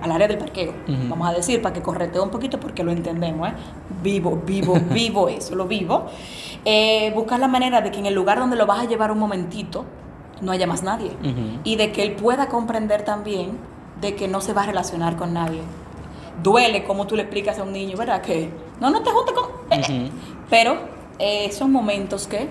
al 0.00 0.12
área 0.12 0.28
del 0.28 0.38
parqueo, 0.38 0.74
vamos 1.08 1.28
a 1.28 1.32
decir, 1.32 1.60
para 1.62 1.72
que 1.72 1.82
corretee 1.82 2.20
un 2.20 2.30
poquito 2.30 2.60
porque 2.60 2.82
lo 2.82 2.90
entendemos, 2.90 3.48
¿eh? 3.48 3.52
Vivo, 4.02 4.40
vivo, 4.44 4.74
vivo 4.90 5.28
eso, 5.28 5.54
lo 5.54 5.66
vivo. 5.66 6.06
Eh, 6.64 7.12
buscar 7.14 7.40
la 7.40 7.48
manera 7.48 7.80
de 7.80 7.90
que 7.90 7.98
en 7.98 8.06
el 8.06 8.14
lugar 8.14 8.38
donde 8.38 8.56
lo 8.56 8.66
vas 8.66 8.80
a 8.80 8.84
llevar 8.88 9.10
un 9.12 9.18
momentito 9.18 9.84
no 10.40 10.52
haya 10.52 10.66
más 10.66 10.82
nadie. 10.82 11.12
Y 11.64 11.76
de 11.76 11.92
que 11.92 12.02
él 12.02 12.12
pueda 12.12 12.48
comprender 12.48 13.02
también 13.02 13.58
de 14.00 14.14
que 14.14 14.28
no 14.28 14.40
se 14.40 14.52
va 14.52 14.62
a 14.62 14.66
relacionar 14.66 15.16
con 15.16 15.34
nadie. 15.34 15.60
Duele 16.42 16.84
como 16.84 17.06
tú 17.06 17.16
le 17.16 17.22
explicas 17.22 17.58
a 17.58 17.62
un 17.62 17.72
niño, 17.72 17.96
¿verdad? 17.96 18.22
Que 18.22 18.50
no, 18.80 18.90
no 18.90 19.02
te 19.02 19.10
juntes 19.10 19.34
con... 19.34 19.50
Pero 20.48 20.78
eh, 21.18 21.52
son 21.52 21.70
momentos 21.70 22.26
que, 22.26 22.48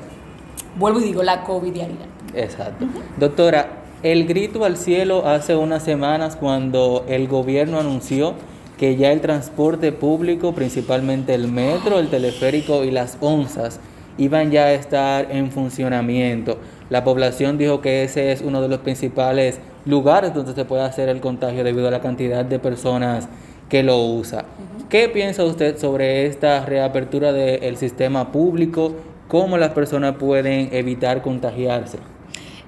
vuelvo 0.78 1.00
y 1.00 1.04
digo, 1.04 1.24
la 1.24 1.44
covidianidad. 1.44 2.06
Exacto. 2.36 2.86
Doctora, 3.18 3.79
el 4.02 4.26
grito 4.26 4.64
al 4.64 4.78
cielo 4.78 5.28
hace 5.28 5.56
unas 5.56 5.84
semanas 5.84 6.36
cuando 6.38 7.06
el 7.10 7.28
gobierno 7.28 7.80
anunció 7.80 8.34
que 8.78 8.96
ya 8.96 9.12
el 9.12 9.20
transporte 9.20 9.92
público, 9.92 10.54
principalmente 10.54 11.34
el 11.34 11.50
metro, 11.50 12.00
el 12.00 12.08
teleférico 12.08 12.86
y 12.86 12.92
las 12.92 13.18
onzas, 13.20 13.82
iban 14.18 14.52
ya 14.52 14.66
a 14.66 14.74
estar 14.74 15.28
en 15.32 15.52
funcionamiento. 15.52 16.58
La 16.90 17.04
población 17.04 17.58
dijo 17.58 17.82
que 17.82 18.04
ese 18.04 18.32
es 18.32 18.42
uno 18.42 18.62
de 18.62 18.70
los 18.70 18.80
principales 18.80 19.60
lugares 19.86 20.34
donde 20.34 20.54
se 20.54 20.64
puede 20.64 20.84
hacer 20.84 21.10
el 21.10 21.20
contagio 21.20 21.66
debido 21.66 21.90
a 21.90 21.92
la 21.92 22.00
cantidad 22.00 22.46
de 22.46 22.58
personas 22.58 23.28
que 23.68 23.84
lo 23.84 23.98
usa. 23.98 24.46
¿Qué 24.90 25.10
piensa 25.10 25.44
usted 25.44 25.78
sobre 25.78 26.26
esta 26.26 26.66
reapertura 26.66 27.34
del 27.34 27.76
sistema 27.76 28.32
público? 28.32 28.94
¿Cómo 29.28 29.58
las 29.58 29.72
personas 29.72 30.16
pueden 30.16 30.70
evitar 30.72 31.22
contagiarse? 31.22 32.00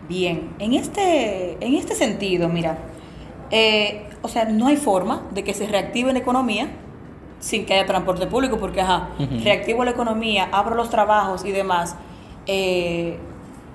Bien, 0.07 0.53
en 0.59 0.73
este, 0.73 1.57
en 1.65 1.75
este 1.75 1.95
sentido, 1.95 2.49
mira, 2.49 2.77
eh, 3.49 4.07
o 4.21 4.27
sea, 4.27 4.45
no 4.45 4.67
hay 4.67 4.77
forma 4.77 5.23
de 5.31 5.43
que 5.43 5.53
se 5.53 5.67
reactive 5.67 6.11
la 6.13 6.19
economía 6.19 6.69
sin 7.39 7.65
que 7.65 7.73
haya 7.73 7.85
transporte 7.85 8.27
público, 8.27 8.57
porque, 8.59 8.81
ajá, 8.81 9.09
reactivo 9.43 9.83
la 9.83 9.91
economía, 9.91 10.49
abro 10.51 10.75
los 10.75 10.89
trabajos 10.89 11.43
y 11.43 11.51
demás. 11.51 11.95
Eh, 12.45 13.17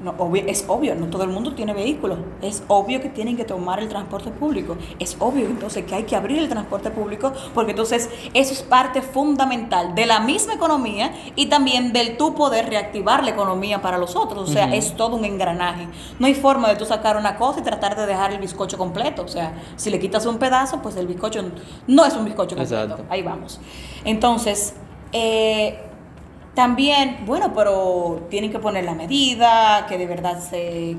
no, 0.02 0.14
es 0.34 0.64
obvio, 0.68 0.94
no 0.94 1.06
todo 1.06 1.24
el 1.24 1.30
mundo 1.30 1.54
tiene 1.54 1.72
vehículos. 1.72 2.18
Es 2.42 2.62
obvio 2.68 3.00
que 3.00 3.08
tienen 3.08 3.36
que 3.36 3.44
tomar 3.44 3.78
el 3.78 3.88
transporte 3.88 4.30
público. 4.30 4.76
Es 4.98 5.16
obvio 5.20 5.46
entonces 5.46 5.84
que 5.84 5.94
hay 5.94 6.04
que 6.04 6.14
abrir 6.14 6.38
el 6.38 6.48
transporte 6.48 6.90
público 6.90 7.32
porque 7.54 7.70
entonces 7.70 8.10
eso 8.34 8.52
es 8.52 8.62
parte 8.62 9.00
fundamental 9.00 9.94
de 9.94 10.04
la 10.06 10.20
misma 10.20 10.54
economía 10.54 11.14
y 11.34 11.46
también 11.46 11.92
del 11.92 12.16
tu 12.18 12.34
poder 12.34 12.68
reactivar 12.68 13.24
la 13.24 13.30
economía 13.30 13.80
para 13.80 13.96
los 13.96 14.16
otros. 14.16 14.50
O 14.50 14.52
sea, 14.52 14.74
es 14.74 14.96
todo 14.96 15.16
un 15.16 15.24
engranaje. 15.24 15.88
No 16.18 16.26
hay 16.26 16.34
forma 16.34 16.68
de 16.68 16.76
tú 16.76 16.84
sacar 16.84 17.16
una 17.16 17.36
cosa 17.36 17.60
y 17.60 17.62
tratar 17.62 17.96
de 17.96 18.06
dejar 18.06 18.32
el 18.32 18.38
bizcocho 18.38 18.76
completo. 18.76 19.22
O 19.22 19.28
sea, 19.28 19.54
si 19.76 19.88
le 19.88 19.98
quitas 19.98 20.26
un 20.26 20.38
pedazo, 20.38 20.82
pues 20.82 20.96
el 20.96 21.06
bizcocho 21.06 21.42
no 21.86 22.04
es 22.04 22.14
un 22.14 22.24
bizcocho 22.26 22.54
completo. 22.54 22.98
Ahí 23.08 23.22
vamos. 23.22 23.60
Entonces, 24.04 24.74
eh, 25.12 25.85
también, 26.56 27.18
bueno, 27.26 27.52
pero 27.54 28.26
tienen 28.30 28.50
que 28.50 28.58
poner 28.58 28.82
la 28.84 28.94
medida, 28.94 29.84
que 29.86 29.98
de 29.98 30.06
verdad 30.06 30.40
se, 30.40 30.96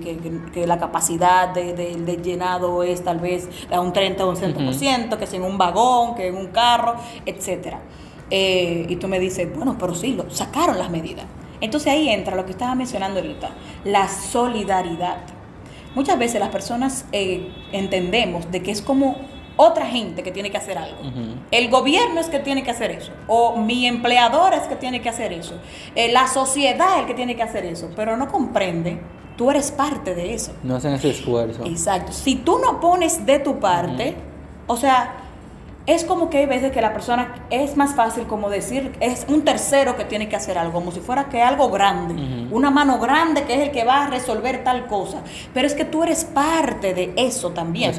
que, 0.54 0.68
la 0.68 0.78
capacidad 0.78 1.50
de, 1.50 2.20
llenado 2.24 2.84
es 2.84 3.04
tal 3.04 3.20
vez 3.20 3.50
a 3.72 3.82
un 3.82 3.92
30 3.92 4.24
o 4.24 4.30
un 4.30 4.36
60%, 4.36 5.18
que 5.18 5.24
es 5.24 5.34
en 5.34 5.42
un 5.42 5.58
vagón, 5.58 6.14
que 6.14 6.28
en 6.28 6.36
un 6.36 6.50
carro, 6.50 6.98
etc. 7.26 7.78
Eh, 8.30 8.86
y 8.88 8.98
tú 8.98 9.08
me 9.08 9.20
dices, 9.20 9.52
bueno, 9.56 9.78
pero 9.80 9.96
sí, 9.96 10.14
lo, 10.14 10.30
sacaron 10.30 10.78
las 10.78 10.92
medidas. 10.92 11.26
Entonces 11.60 11.92
ahí 11.92 12.08
entra 12.08 12.36
lo 12.36 12.46
que 12.46 12.52
estaba 12.52 12.76
mencionando 12.76 13.20
ahorita, 13.20 13.50
la 13.84 14.08
solidaridad. 14.08 15.18
Muchas 15.96 16.20
veces 16.20 16.40
las 16.40 16.50
personas 16.50 17.06
eh, 17.12 17.52
entendemos 17.72 18.52
de 18.52 18.62
que 18.62 18.70
es 18.70 18.84
como 18.84 19.16
otra 19.58 19.86
gente 19.86 20.24
que 20.24 20.32
tiene 20.32 20.50
que 20.50 20.58
hacer 20.58 20.78
algo. 20.78 20.98
El 21.52 21.70
gobierno 21.70 22.22
es 22.22 22.28
que 22.28 22.40
tiene 22.40 22.64
que 22.64 22.72
hacer 22.72 22.92
eso. 22.92 23.12
O 23.28 23.58
mi 23.58 23.86
empleador 23.86 24.54
es 24.54 24.68
que 24.68 24.76
tiene 24.76 25.02
que 25.02 25.10
hacer 25.10 25.34
eso. 25.34 25.56
Eh, 25.96 26.12
la 26.12 26.28
sociedad 26.28 26.96
es 26.96 27.02
el 27.02 27.06
que 27.08 27.14
tiene 27.14 27.36
que 27.36 27.44
hacer 27.44 27.66
eso. 27.66 27.90
Pero 27.96 28.16
no 28.16 28.30
comprende. 28.30 29.00
Tú 29.36 29.52
eres 29.52 29.72
parte 29.72 30.16
de 30.16 30.34
eso. 30.34 30.54
No 30.64 30.76
hacen 30.76 30.94
ese 30.94 31.10
esfuerzo. 31.10 31.66
Exacto. 31.66 32.12
Si 32.12 32.36
tú 32.38 32.60
no 32.60 32.80
pones 32.80 33.26
de 33.26 33.40
tu 33.40 33.60
parte, 33.60 34.16
o 34.66 34.78
sea, 34.78 35.27
es 35.88 36.04
como 36.04 36.30
que 36.30 36.40
hay 36.40 36.46
veces 36.46 36.74
que 36.74 36.82
la 36.82 36.92
persona 36.92 37.34
es 37.50 37.78
más 37.78 37.96
fácil 37.96 38.28
como 38.28 38.50
decir, 38.50 38.94
es 39.00 39.26
un 39.30 39.44
tercero 39.44 39.96
que 39.96 40.04
tiene 40.04 40.28
que 40.28 40.36
hacer 40.36 40.58
algo, 40.58 40.74
como 40.74 40.92
si 40.92 41.00
fuera 41.00 41.30
que 41.30 41.42
algo 41.42 41.70
grande, 41.70 42.48
una 42.52 42.70
mano 42.70 43.00
grande 43.00 43.46
que 43.46 43.54
es 43.54 43.62
el 43.62 43.72
que 43.72 43.86
va 43.86 44.04
a 44.04 44.08
resolver 44.10 44.66
tal 44.66 44.88
cosa, 44.88 45.22
pero 45.54 45.66
es 45.66 45.74
que 45.74 45.86
tú 45.86 46.04
eres 46.04 46.26
parte 46.26 46.94
de 46.94 47.14
eso 47.16 47.52
también. 47.52 47.94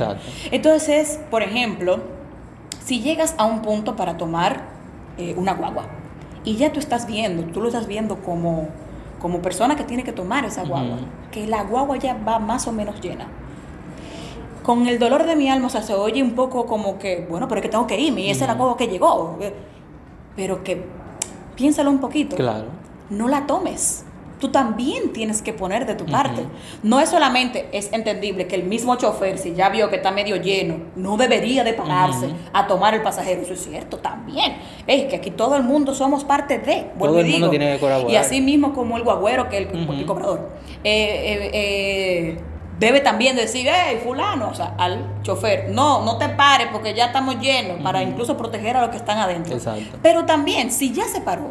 Entonces, 0.50 1.18
por 1.30 1.42
ejemplo, 1.42 2.00
si 2.84 3.00
llegas 3.00 3.34
a 3.38 3.46
un 3.46 3.62
punto 3.62 3.96
para 3.96 4.18
tomar 4.18 4.64
eh, 5.16 5.34
una 5.38 5.54
guagua 5.54 5.86
y 6.44 6.56
ya 6.56 6.70
tú 6.70 6.80
estás 6.80 7.06
viendo, 7.06 7.44
tú 7.44 7.62
lo 7.62 7.68
estás 7.68 7.86
viendo 7.86 8.16
como, 8.16 8.68
como 9.18 9.40
persona 9.40 9.76
que 9.76 9.84
tiene 9.84 10.04
que 10.04 10.12
tomar 10.12 10.44
esa 10.44 10.62
guagua, 10.62 10.98
que 11.32 11.46
la 11.46 11.62
guagua 11.62 11.96
ya 11.96 12.18
va 12.22 12.38
más 12.38 12.66
o 12.66 12.72
menos 12.72 13.00
llena 13.00 13.28
con 14.68 14.86
el 14.86 14.98
dolor 14.98 15.24
de 15.24 15.34
mi 15.34 15.48
alma, 15.48 15.68
o 15.68 15.70
sea, 15.70 15.80
se 15.80 15.94
oye 15.94 16.22
un 16.22 16.32
poco 16.32 16.66
como 16.66 16.98
que, 16.98 17.26
bueno, 17.26 17.48
pero 17.48 17.60
es 17.60 17.62
que 17.62 17.70
tengo 17.70 17.86
que 17.86 17.98
irme 17.98 18.20
y 18.20 18.30
esa 18.30 18.44
es 18.44 18.50
la 18.50 18.58
cosa 18.58 18.76
que 18.76 18.86
llegó. 18.86 19.38
Pero 20.36 20.62
que 20.62 20.84
piénsalo 21.56 21.88
un 21.90 22.00
poquito. 22.00 22.36
Claro. 22.36 22.66
No 23.08 23.28
la 23.28 23.46
tomes. 23.46 24.04
Tú 24.38 24.50
también 24.50 25.14
tienes 25.14 25.40
que 25.40 25.54
poner 25.54 25.86
de 25.86 25.94
tu 25.94 26.04
parte. 26.04 26.42
No 26.82 27.00
es 27.00 27.08
solamente, 27.08 27.70
es 27.72 27.90
entendible 27.94 28.46
que 28.46 28.56
el 28.56 28.64
mismo 28.64 28.96
chofer, 28.96 29.38
si 29.38 29.54
ya 29.54 29.70
vio 29.70 29.88
que 29.88 29.96
está 29.96 30.10
medio 30.10 30.36
lleno, 30.36 30.80
no 30.96 31.16
debería 31.16 31.64
de 31.64 31.72
pararse 31.72 32.28
a 32.52 32.66
tomar 32.66 32.92
el 32.92 33.00
pasajero. 33.00 33.40
Eso 33.40 33.54
es 33.54 33.64
cierto 33.64 33.96
también. 33.96 34.58
Es 34.86 35.06
que 35.06 35.16
aquí 35.16 35.30
todo 35.30 35.56
el 35.56 35.62
mundo 35.62 35.94
somos 35.94 36.24
parte 36.24 36.58
de. 36.58 36.90
Todo 36.98 37.20
el 37.20 37.26
mundo 37.26 37.48
tiene 37.48 37.72
que 37.72 37.80
colaborar. 37.80 38.10
Y 38.10 38.16
así 38.16 38.42
mismo 38.42 38.74
como 38.74 38.98
el 38.98 39.02
guagüero, 39.02 39.48
que 39.48 39.56
el, 39.56 39.68
el 39.68 40.04
cobrador. 40.04 40.50
eh, 40.84 40.90
eh, 41.24 41.50
eh 41.54 42.47
debe 42.78 43.00
también 43.00 43.36
decir, 43.36 43.68
hey, 43.70 44.00
fulano, 44.02 44.48
o 44.50 44.54
sea, 44.54 44.74
al 44.78 45.22
chofer, 45.22 45.70
no, 45.70 46.04
no 46.04 46.18
te 46.18 46.28
pares 46.28 46.68
porque 46.72 46.94
ya 46.94 47.06
estamos 47.06 47.40
llenos, 47.40 47.80
para 47.82 48.02
incluso 48.02 48.36
proteger 48.36 48.76
a 48.76 48.82
los 48.82 48.90
que 48.90 48.96
están 48.96 49.18
adentro. 49.18 49.54
Exacto. 49.54 49.98
Pero 50.02 50.24
también, 50.24 50.70
si 50.70 50.92
ya 50.92 51.04
se 51.04 51.20
paró 51.20 51.48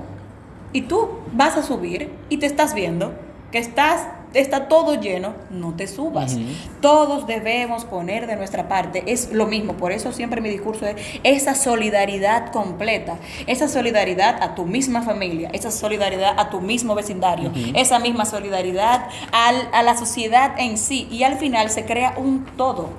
y 0.74 0.82
tú 0.84 1.10
vas 1.34 1.58
a 1.58 1.64
subir 1.64 2.12
y 2.30 2.38
te 2.38 2.46
estás 2.46 2.74
viendo 2.74 3.14
que 3.52 3.60
estás 3.60 4.08
está 4.38 4.68
todo 4.68 4.96
lleno, 4.96 5.34
no 5.50 5.74
te 5.74 5.88
subas. 5.88 6.38
Todos 6.82 7.28
debemos 7.28 7.86
poner 7.86 8.28
de 8.28 8.36
nuestra 8.36 8.68
parte. 8.68 9.04
Es 9.08 9.32
lo 9.32 9.48
mismo, 9.48 9.74
por 9.74 9.92
eso 9.92 10.12
siempre 10.12 10.42
mi 10.42 10.50
discurso 10.50 10.86
es 10.86 10.96
esa 11.24 11.56
solidaridad 11.56 12.52
completa, 12.52 13.18
esa 13.48 13.68
solidaridad 13.68 14.42
a 14.42 14.56
tu 14.56 14.66
misma 14.66 15.02
familia, 15.02 15.50
esa 15.54 15.72
solidaridad 15.72 16.40
a 16.40 16.50
tu 16.50 16.62
mismo 16.62 16.96
vecindario, 16.96 17.52
esa 17.74 18.00
misma 18.00 18.26
solidaridad 18.26 19.08
a 19.32 19.84
la 19.84 19.98
sociedad 19.98 20.56
en 20.58 20.78
sí. 20.78 21.08
Y 21.12 21.24
al 21.24 21.38
final 21.38 21.70
se 21.70 21.86
crea 21.86 22.14
un 22.18 22.46
todo. 22.58 22.90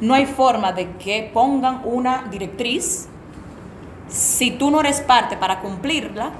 No 0.00 0.14
hay 0.14 0.26
forma 0.26 0.72
de 0.72 0.90
que 0.96 1.30
pongan 1.32 1.80
una 1.84 2.24
directriz 2.30 3.08
si 4.08 4.50
tú 4.50 4.70
no 4.70 4.80
eres 4.80 5.00
parte 5.00 5.36
para 5.36 5.60
cumplirla, 5.60 6.30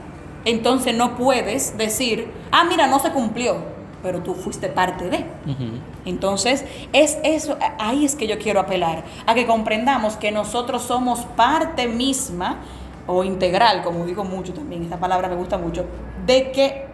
entonces 0.44 0.94
no 0.94 1.16
puedes 1.16 1.76
decir, 1.78 2.30
ah, 2.52 2.64
mira, 2.64 2.86
no 2.86 2.98
se 2.98 3.10
cumplió 3.10 3.73
pero 4.04 4.20
tú 4.20 4.34
fuiste 4.34 4.68
parte 4.68 5.08
de. 5.08 5.24
Entonces, 6.04 6.64
es 6.92 7.18
eso, 7.24 7.56
ahí 7.78 8.04
es 8.04 8.14
que 8.14 8.28
yo 8.28 8.38
quiero 8.38 8.60
apelar, 8.60 9.02
a 9.26 9.34
que 9.34 9.46
comprendamos 9.46 10.16
que 10.16 10.30
nosotros 10.30 10.82
somos 10.82 11.20
parte 11.36 11.88
misma 11.88 12.58
o 13.06 13.24
integral, 13.24 13.82
como 13.82 14.04
digo 14.04 14.22
mucho 14.22 14.52
también, 14.52 14.84
esta 14.84 15.00
palabra 15.00 15.28
me 15.28 15.36
gusta 15.36 15.56
mucho, 15.56 15.86
de 16.26 16.52
que 16.52 16.86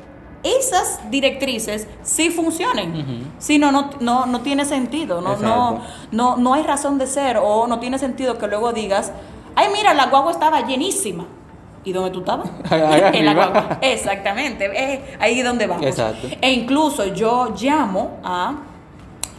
esas 0.44 1.10
directrices 1.10 1.88
sí 2.02 2.30
funcionen. 2.30 3.32
Si 3.38 3.58
no, 3.58 3.72
no, 3.72 4.26
no, 4.26 4.40
tiene 4.40 4.64
sentido, 4.64 5.20
no, 5.20 5.36
no, 5.36 5.80
no, 6.12 6.36
no 6.36 6.54
hay 6.54 6.62
razón 6.62 6.96
de 6.96 7.08
ser 7.08 7.38
o 7.42 7.66
no 7.66 7.80
tiene 7.80 7.98
sentido 7.98 8.38
que 8.38 8.46
luego 8.46 8.72
digas, 8.72 9.12
ay, 9.56 9.66
mira, 9.74 9.94
la 9.94 10.06
guagua 10.06 10.30
estaba 10.30 10.64
llenísima. 10.64 11.26
¿Y 11.84 11.92
dónde 11.92 12.10
tú 12.10 12.20
estabas? 12.20 12.48
en 12.70 13.24
la 13.24 13.34
guagua. 13.34 13.78
Exactamente, 13.80 14.70
es 14.74 15.00
ahí 15.18 15.42
donde 15.42 15.66
vamos. 15.66 15.86
Exacto. 15.86 16.28
E 16.40 16.52
incluso 16.52 17.06
yo 17.06 17.54
llamo 17.58 18.18
a 18.22 18.54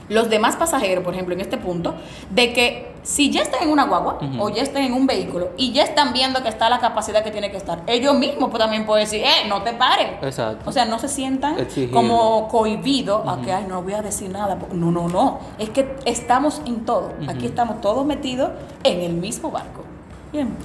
los 0.09 0.29
demás 0.29 0.57
pasajeros, 0.57 1.03
por 1.03 1.13
ejemplo, 1.13 1.33
en 1.33 1.41
este 1.41 1.57
punto, 1.57 1.95
de 2.29 2.51
que 2.51 2.91
si 3.03 3.31
ya 3.31 3.41
están 3.41 3.63
en 3.63 3.69
una 3.69 3.85
guagua 3.85 4.19
o 4.39 4.49
ya 4.49 4.61
están 4.61 4.83
en 4.83 4.93
un 4.93 5.07
vehículo 5.07 5.51
y 5.57 5.71
ya 5.71 5.83
están 5.83 6.13
viendo 6.13 6.43
que 6.43 6.49
está 6.49 6.69
la 6.69 6.79
capacidad 6.79 7.23
que 7.23 7.31
tiene 7.31 7.49
que 7.49 7.57
estar, 7.57 7.81
ellos 7.87 8.15
mismos 8.15 8.49
pues, 8.49 8.61
también 8.61 8.85
pueden 8.85 9.05
decir, 9.05 9.21
eh, 9.23 9.47
no 9.47 9.63
te 9.63 9.73
pares. 9.73 10.09
Exacto. 10.21 10.69
O 10.69 10.71
sea, 10.73 10.85
no 10.85 10.99
se 10.99 11.07
sientan 11.07 11.55
como 11.91 12.47
cohibidos 12.47 13.27
a 13.27 13.41
que, 13.41 13.51
ay, 13.51 13.65
no 13.67 13.81
voy 13.81 13.93
a 13.93 14.01
decir 14.01 14.29
nada. 14.29 14.57
No, 14.73 14.91
no, 14.91 15.07
no. 15.07 15.39
Es 15.57 15.69
que 15.69 15.95
estamos 16.05 16.61
en 16.65 16.85
todo. 16.85 17.13
Aquí 17.27 17.45
estamos 17.45 17.81
todos 17.81 18.05
metidos 18.05 18.51
en 18.83 19.01
el 19.01 19.13
mismo 19.13 19.49
barco. 19.49 19.90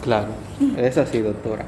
Claro, 0.02 0.28
es 0.76 0.96
así, 0.96 1.20
doctora. 1.20 1.64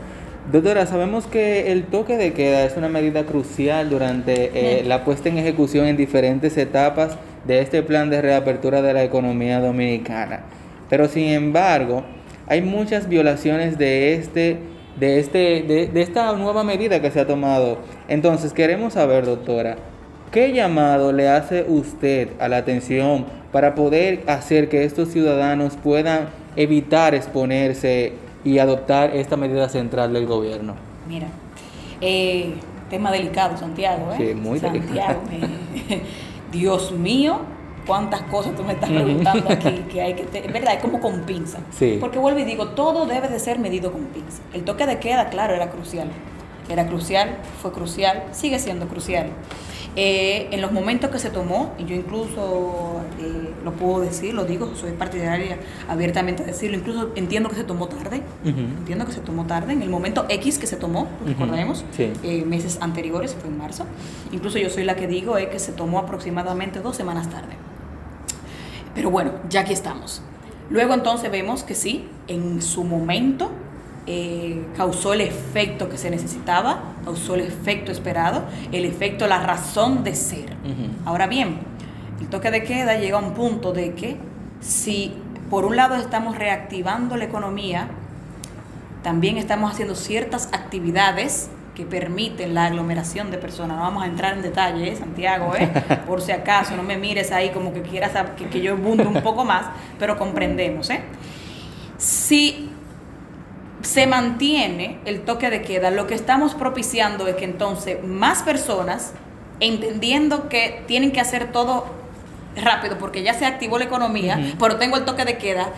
Doctora, 0.52 0.86
sabemos 0.86 1.26
que 1.26 1.72
el 1.72 1.84
toque 1.84 2.16
de 2.16 2.32
queda 2.32 2.64
es 2.64 2.76
una 2.76 2.88
medida 2.88 3.24
crucial 3.24 3.90
durante 3.90 4.80
eh, 4.80 4.84
la 4.84 5.04
puesta 5.04 5.28
en 5.28 5.36
ejecución 5.36 5.86
en 5.86 5.96
diferentes 5.96 6.56
etapas 6.56 7.18
de 7.46 7.60
este 7.60 7.82
plan 7.82 8.08
de 8.08 8.22
reapertura 8.22 8.80
de 8.80 8.94
la 8.94 9.04
economía 9.04 9.60
dominicana. 9.60 10.40
Pero 10.88 11.08
sin 11.08 11.24
embargo, 11.24 12.04
hay 12.46 12.62
muchas 12.62 13.08
violaciones 13.08 13.76
de 13.78 14.14
este 14.14 14.58
de 14.98 15.20
este 15.20 15.62
de, 15.62 15.88
de 15.88 16.02
esta 16.02 16.32
nueva 16.32 16.64
medida 16.64 17.02
que 17.02 17.10
se 17.10 17.20
ha 17.20 17.26
tomado. 17.26 17.78
Entonces, 18.08 18.52
queremos 18.52 18.94
saber, 18.94 19.26
doctora, 19.26 19.76
¿qué 20.30 20.52
llamado 20.52 21.12
le 21.12 21.28
hace 21.28 21.64
usted 21.68 22.30
a 22.40 22.48
la 22.48 22.58
atención 22.58 23.26
para 23.52 23.74
poder 23.74 24.24
hacer 24.26 24.68
que 24.68 24.84
estos 24.84 25.08
ciudadanos 25.08 25.76
puedan 25.76 26.28
evitar 26.56 27.14
exponerse 27.14 28.12
y 28.44 28.58
adoptar 28.58 29.14
esta 29.16 29.36
medida 29.36 29.68
central 29.68 30.12
del 30.12 30.26
gobierno? 30.26 30.74
Mira, 31.08 31.28
eh, 32.00 32.54
tema 32.90 33.10
delicado, 33.10 33.56
Santiago, 33.56 34.12
¿eh? 34.12 34.16
Sí, 34.18 34.34
muy 34.34 34.58
Santiago, 34.58 35.22
eh, 35.32 36.02
Dios 36.52 36.92
mío, 36.92 37.40
cuántas 37.86 38.22
cosas 38.22 38.54
tú 38.54 38.62
me 38.62 38.74
estás 38.74 38.90
preguntando 38.90 39.50
aquí 39.50 39.84
que 39.90 40.02
hay 40.02 40.14
que, 40.14 40.22
es 40.38 40.52
verdad, 40.52 40.74
es 40.74 40.82
como 40.82 41.00
con 41.00 41.22
pinza. 41.22 41.58
Sí. 41.76 41.96
Porque 42.00 42.18
vuelvo 42.18 42.40
y 42.40 42.44
digo, 42.44 42.68
todo 42.68 43.06
debe 43.06 43.28
de 43.28 43.38
ser 43.38 43.58
medido 43.58 43.92
con 43.92 44.04
pinza. 44.06 44.42
El 44.52 44.64
toque 44.64 44.86
de 44.86 44.98
queda, 44.98 45.28
claro, 45.28 45.54
era 45.54 45.70
crucial. 45.70 46.08
Era 46.68 46.86
crucial, 46.86 47.38
fue 47.62 47.72
crucial, 47.72 48.24
sigue 48.32 48.58
siendo 48.58 48.88
crucial. 48.88 49.28
Eh, 50.00 50.46
en 50.52 50.60
los 50.60 50.70
momentos 50.70 51.10
que 51.10 51.18
se 51.18 51.28
tomó, 51.28 51.72
y 51.76 51.84
yo 51.84 51.96
incluso 51.96 53.00
eh, 53.18 53.52
lo 53.64 53.72
puedo 53.72 53.98
decir, 54.00 54.32
lo 54.32 54.44
digo, 54.44 54.70
soy 54.76 54.92
partidaria 54.92 55.58
abiertamente 55.88 56.44
de 56.44 56.52
decirlo, 56.52 56.76
incluso 56.76 57.10
entiendo 57.16 57.48
que 57.48 57.56
se 57.56 57.64
tomó 57.64 57.88
tarde, 57.88 58.22
entiendo 58.44 59.06
que 59.06 59.10
se 59.10 59.18
tomó 59.20 59.44
tarde, 59.46 59.72
en 59.72 59.82
el 59.82 59.90
momento 59.90 60.24
X 60.28 60.58
que 60.60 60.68
se 60.68 60.76
tomó, 60.76 61.08
recordemos, 61.26 61.84
Sí. 61.90 62.12
eh, 62.22 62.44
meses 62.46 62.78
anteriores, 62.80 63.34
fue 63.34 63.50
en 63.50 63.58
marzo, 63.58 63.86
incluso 64.30 64.58
yo 64.58 64.70
soy 64.70 64.84
la 64.84 64.94
que 64.94 65.08
digo 65.08 65.36
eh, 65.36 65.48
que 65.48 65.58
se 65.58 65.72
tomó 65.72 65.98
aproximadamente 65.98 66.78
dos 66.78 66.94
semanas 66.94 67.28
tarde. 67.28 67.56
Pero 68.94 69.10
bueno, 69.10 69.32
ya 69.50 69.62
aquí 69.62 69.72
estamos. 69.72 70.22
Luego 70.70 70.94
entonces 70.94 71.28
vemos 71.32 71.64
que 71.64 71.74
sí, 71.74 72.06
en 72.28 72.62
su 72.62 72.84
momento 72.84 73.50
eh, 74.10 74.64
causó 74.74 75.12
el 75.12 75.20
efecto 75.20 75.90
que 75.90 75.98
se 75.98 76.08
necesitaba, 76.08 76.94
causó 77.04 77.34
el 77.34 77.42
efecto 77.42 77.92
esperado, 77.92 78.42
el 78.72 78.86
efecto, 78.86 79.26
la 79.26 79.38
razón 79.42 80.02
de 80.02 80.14
ser. 80.14 80.56
Ahora 81.04 81.26
bien, 81.26 81.58
el 82.18 82.28
toque 82.28 82.50
de 82.50 82.64
queda 82.64 82.96
llega 82.96 83.18
a 83.18 83.20
un 83.20 83.34
punto 83.34 83.74
de 83.74 83.92
que 83.92 84.16
si 84.60 85.12
por 85.50 85.66
un 85.66 85.76
lado 85.76 85.94
estamos 85.96 86.38
reactivando 86.38 87.18
la 87.18 87.24
economía, 87.24 87.88
también 89.02 89.36
estamos 89.36 89.72
haciendo 89.72 89.94
ciertas 89.94 90.48
actividades 90.52 91.50
que 91.74 91.84
permiten 91.84 92.54
la 92.54 92.64
aglomeración 92.64 93.30
de 93.30 93.36
personas. 93.36 93.76
No 93.76 93.82
vamos 93.82 94.04
a 94.04 94.06
entrar 94.06 94.38
en 94.38 94.42
detalle, 94.42 94.90
¿eh, 94.90 94.96
Santiago, 94.96 95.54
¿eh? 95.54 95.70
por 96.06 96.22
si 96.22 96.32
acaso, 96.32 96.74
no 96.76 96.82
me 96.82 96.96
mires 96.96 97.30
ahí 97.30 97.50
como 97.50 97.74
que 97.74 97.82
quieras 97.82 98.12
que, 98.38 98.46
que 98.46 98.62
yo 98.62 98.74
bunde 98.74 99.06
un 99.06 99.22
poco 99.22 99.44
más, 99.44 99.66
pero 99.98 100.16
comprendemos. 100.16 100.88
¿eh? 100.88 101.02
Si 101.98 102.70
se 103.88 104.06
mantiene 104.06 104.98
el 105.06 105.22
toque 105.22 105.48
de 105.48 105.62
queda, 105.62 105.90
lo 105.90 106.06
que 106.06 106.14
estamos 106.14 106.54
propiciando 106.54 107.26
es 107.26 107.36
que 107.36 107.46
entonces 107.46 108.04
más 108.04 108.42
personas, 108.42 109.14
entendiendo 109.60 110.50
que 110.50 110.84
tienen 110.86 111.10
que 111.10 111.20
hacer 111.20 111.52
todo 111.52 111.86
rápido 112.54 112.98
porque 112.98 113.22
ya 113.22 113.32
se 113.32 113.46
activó 113.46 113.78
la 113.78 113.86
economía, 113.86 114.52
pero 114.58 114.76
tengo 114.76 114.98
el 114.98 115.06
toque 115.06 115.24
de 115.24 115.38
queda, 115.38 115.70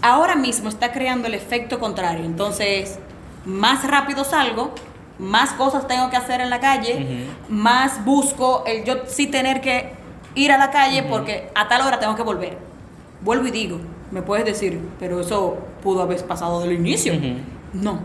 ahora 0.00 0.36
mismo 0.36 0.68
está 0.68 0.92
creando 0.92 1.26
el 1.26 1.34
efecto 1.34 1.80
contrario. 1.80 2.24
Entonces, 2.24 3.00
más 3.44 3.82
rápido 3.82 4.22
salgo, 4.22 4.72
más 5.18 5.50
cosas 5.54 5.88
tengo 5.88 6.08
que 6.08 6.16
hacer 6.16 6.40
en 6.40 6.50
la 6.50 6.60
calle, 6.60 7.26
más 7.48 8.04
busco 8.04 8.62
el 8.64 8.84
yo 8.84 9.06
sí 9.08 9.26
tener 9.26 9.60
que 9.60 9.90
ir 10.36 10.52
a 10.52 10.56
la 10.56 10.70
calle 10.70 11.02
porque 11.02 11.50
a 11.56 11.66
tal 11.66 11.82
hora 11.82 11.98
tengo 11.98 12.14
que 12.14 12.22
volver. 12.22 12.56
Vuelvo 13.22 13.48
y 13.48 13.50
digo, 13.50 13.80
me 14.10 14.22
puedes 14.22 14.44
decir, 14.44 14.80
pero 14.98 15.20
eso 15.20 15.58
pudo 15.82 16.02
haber 16.02 16.24
pasado 16.26 16.60
del 16.60 16.72
inicio. 16.72 17.14
Ujú. 17.14 17.34
No. 17.74 18.00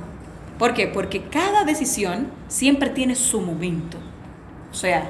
¿Por 0.60 0.74
qué? 0.74 0.88
Porque 0.88 1.24
cada 1.24 1.64
decisión 1.64 2.28
siempre 2.48 2.90
tiene 2.90 3.16
su 3.16 3.42
momento. 3.42 3.98
O 4.72 4.76
sea, 4.76 5.10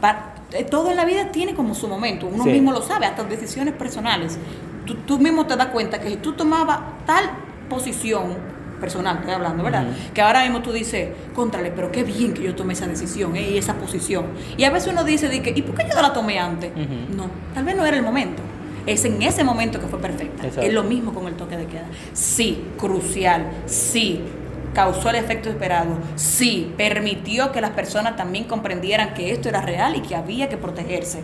pa- 0.00 0.34
eh, 0.52 0.64
todo 0.64 0.90
en 0.90 0.96
la 0.96 1.04
vida 1.04 1.30
tiene 1.32 1.54
como 1.54 1.74
su 1.74 1.88
momento. 1.88 2.26
Uno 2.32 2.44
Sí. 2.44 2.50
mismo 2.50 2.72
lo 2.72 2.82
sabe, 2.82 3.06
hasta 3.06 3.24
decisiones 3.24 3.74
personales. 3.74 4.38
Tú, 4.86 4.94
tú 5.06 5.18
mismo 5.18 5.46
te 5.46 5.56
das 5.56 5.68
cuenta 5.68 6.00
que 6.00 6.08
si 6.10 6.16
tú 6.16 6.32
tomabas 6.32 6.78
tal 7.06 7.24
posición 7.68 8.34
personal, 8.80 9.18
estoy 9.18 9.34
hablando, 9.34 9.62
¿verdad? 9.62 9.84
Ujú. 9.84 10.12
Que 10.14 10.22
ahora 10.22 10.42
mismo 10.42 10.62
tú 10.62 10.72
dices, 10.72 11.10
contrale, 11.34 11.70
pero 11.70 11.92
qué 11.92 12.02
bien 12.02 12.32
que 12.32 12.42
yo 12.42 12.54
tomé 12.54 12.72
esa 12.72 12.86
decisión 12.86 13.36
¿eh? 13.36 13.50
y 13.50 13.58
esa 13.58 13.74
posición. 13.74 14.26
Y 14.56 14.64
a 14.64 14.70
veces 14.70 14.90
uno 14.92 15.04
dice, 15.04 15.28
¿y 15.54 15.62
por 15.62 15.74
qué 15.76 15.86
yo 15.88 15.94
no 15.94 16.02
la 16.02 16.12
tomé 16.12 16.38
antes? 16.38 16.70
Ujú. 16.72 17.16
No, 17.16 17.26
tal 17.54 17.64
vez 17.64 17.76
no 17.76 17.84
era 17.84 17.96
el 17.96 18.02
momento. 18.02 18.42
Es 18.86 19.04
en 19.04 19.22
ese 19.22 19.44
momento 19.44 19.80
que 19.80 19.86
fue 19.86 20.00
perfecta. 20.00 20.46
Exacto. 20.46 20.66
Es 20.66 20.72
lo 20.72 20.82
mismo 20.82 21.12
con 21.12 21.26
el 21.26 21.34
toque 21.34 21.56
de 21.56 21.66
queda. 21.66 21.86
Sí, 22.12 22.64
crucial. 22.78 23.50
Sí, 23.66 24.20
causó 24.74 25.10
el 25.10 25.16
efecto 25.16 25.48
esperado. 25.48 25.96
Sí, 26.16 26.72
permitió 26.76 27.52
que 27.52 27.60
las 27.60 27.70
personas 27.70 28.16
también 28.16 28.44
comprendieran 28.44 29.14
que 29.14 29.32
esto 29.32 29.48
era 29.48 29.60
real 29.60 29.96
y 29.96 30.00
que 30.00 30.14
había 30.14 30.48
que 30.48 30.56
protegerse. 30.56 31.22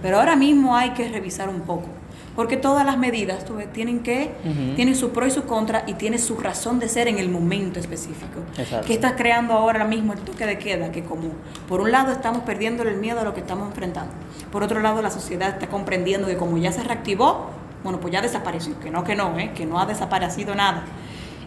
Pero 0.00 0.18
ahora 0.18 0.36
mismo 0.36 0.76
hay 0.76 0.90
que 0.90 1.08
revisar 1.08 1.48
un 1.48 1.60
poco. 1.60 1.88
Porque 2.34 2.56
todas 2.56 2.86
las 2.86 2.96
medidas 2.96 3.44
tú 3.44 3.58
tienen 3.72 4.00
que, 4.00 4.30
tienen 4.74 4.96
su 4.96 5.10
pro 5.10 5.26
y 5.26 5.30
su 5.30 5.44
contra 5.44 5.84
y 5.86 5.94
tienen 5.94 6.18
su 6.18 6.38
razón 6.38 6.78
de 6.78 6.88
ser 6.88 7.08
en 7.08 7.18
el 7.18 7.28
momento 7.28 7.78
específico. 7.78 8.40
Exacto. 8.56 8.86
¿Qué 8.86 8.94
está 8.94 9.16
creando 9.16 9.52
ahora 9.52 9.84
mismo 9.84 10.14
el 10.14 10.20
toque 10.20 10.46
de 10.46 10.58
queda? 10.58 10.90
Que 10.92 11.02
como 11.02 11.28
por 11.68 11.80
un 11.80 11.90
lado 11.92 12.10
estamos 12.10 12.42
perdiendo 12.42 12.82
el 12.84 12.96
miedo 12.96 13.20
a 13.20 13.24
lo 13.24 13.34
que 13.34 13.40
estamos 13.40 13.68
enfrentando. 13.68 14.12
Por 14.50 14.62
otro 14.62 14.80
lado 14.80 15.02
la 15.02 15.10
sociedad 15.10 15.50
está 15.50 15.68
comprendiendo 15.68 16.26
que 16.26 16.36
como 16.36 16.56
ya 16.56 16.72
se 16.72 16.82
reactivó, 16.82 17.50
bueno, 17.82 18.00
pues 18.00 18.12
ya 18.12 18.22
desapareció. 18.22 18.78
Que 18.80 18.90
no, 18.90 19.04
que 19.04 19.14
no, 19.14 19.38
¿eh? 19.38 19.52
que 19.54 19.66
no 19.66 19.78
ha 19.78 19.86
desaparecido 19.86 20.54
nada. 20.54 20.84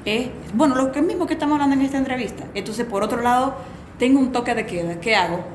Eh, 0.06 0.32
bueno, 0.54 0.76
lo 0.76 0.92
que 0.92 1.02
mismo 1.02 1.26
que 1.26 1.34
estamos 1.34 1.54
hablando 1.56 1.76
en 1.76 1.82
esta 1.82 1.98
entrevista. 1.98 2.46
Entonces, 2.54 2.86
por 2.86 3.02
otro 3.02 3.22
lado, 3.22 3.56
tengo 3.98 4.20
un 4.20 4.32
toque 4.32 4.54
de 4.54 4.66
queda. 4.66 5.00
¿Qué 5.00 5.16
hago? 5.16 5.55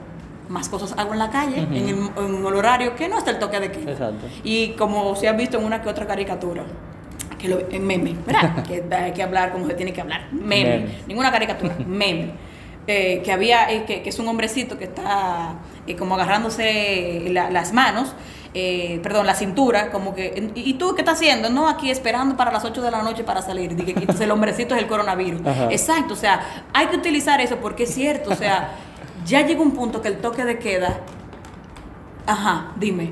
Más 0.51 0.69
cosas 0.69 0.95
hago 0.99 1.13
en 1.13 1.19
la 1.21 1.31
calle, 1.31 1.61
en, 1.61 1.75
el, 1.75 2.11
en 2.19 2.45
el 2.47 2.55
horario 2.55 2.95
que 2.97 3.09
no 3.09 3.17
está 3.19 3.31
el 3.31 3.39
toque 3.39 3.59
de 3.61 3.71
queda. 3.71 3.93
Exacto. 3.93 4.27
Y 4.45 4.71
como 4.73 5.15
se 5.17 5.29
ha 5.29 5.33
visto 5.33 5.59
en 5.59 5.65
una 5.65 5.81
que 5.81 5.89
otra 5.89 6.07
caricatura, 6.07 6.65
que 7.39 7.49
lo, 7.49 7.61
en 7.71 7.87
meme, 7.87 8.17
¿verdad? 8.27 8.65
que 8.69 8.85
hay 8.95 9.13
que 9.13 9.23
hablar 9.23 9.53
como 9.53 9.67
se 9.69 9.75
tiene 9.75 9.93
que 9.93 10.01
hablar. 10.01 10.27
Meme. 10.33 10.65
Meme. 10.79 10.89
Ninguna 11.07 11.31
caricatura, 11.31 11.75
meme. 11.87 12.33
Eh, 12.87 13.23
que 13.25 13.31
había, 13.33 13.71
eh, 13.71 13.85
que, 13.87 14.03
que 14.03 14.09
es 14.09 14.19
un 14.19 14.27
hombrecito 14.27 14.77
que 14.77 14.85
está 14.85 15.55
eh, 15.87 15.95
como 15.95 16.17
agarrándose 16.17 17.27
la- 17.31 17.51
las 17.51 17.73
manos, 17.73 18.13
eh, 18.53 18.99
perdón, 19.05 19.27
la 19.27 19.35
cintura, 19.35 19.93
como 19.93 20.13
que, 20.15 20.51
¿y 20.57 20.71
y 20.71 20.75
tú 20.75 20.95
qué 20.97 21.03
estás 21.03 21.19
haciendo? 21.19 21.51
No, 21.51 21.69
aquí 21.69 21.91
esperando 21.91 22.37
para 22.37 22.51
las 22.51 22.65
8 22.65 22.83
de 22.83 22.91
la 22.91 23.03
noche 23.03 23.23
para 23.23 23.43
salir. 23.43 23.77
Dije, 23.77 23.93
entonces 23.97 24.23
el 24.23 24.31
hombrecito 24.33 24.75
es 24.75 24.83
el 24.83 24.89
coronavirus. 24.89 25.47
Ajá. 25.47 25.69
Exacto, 25.71 26.15
o 26.15 26.17
sea, 26.17 26.65
hay 26.73 26.87
que 26.89 26.97
utilizar 26.97 27.41
eso 27.41 27.57
porque 27.59 27.85
es 27.85 27.95
cierto, 27.95 28.31
o 28.31 28.35
sea, 28.35 28.71
ya 29.25 29.47
llega 29.47 29.61
un 29.61 29.73
punto 29.73 30.01
que 30.03 30.09
el 30.09 30.19
toque 30.19 30.45
de 30.45 30.59
queda, 30.59 31.01
ajá, 32.27 32.73
dime, 32.77 33.11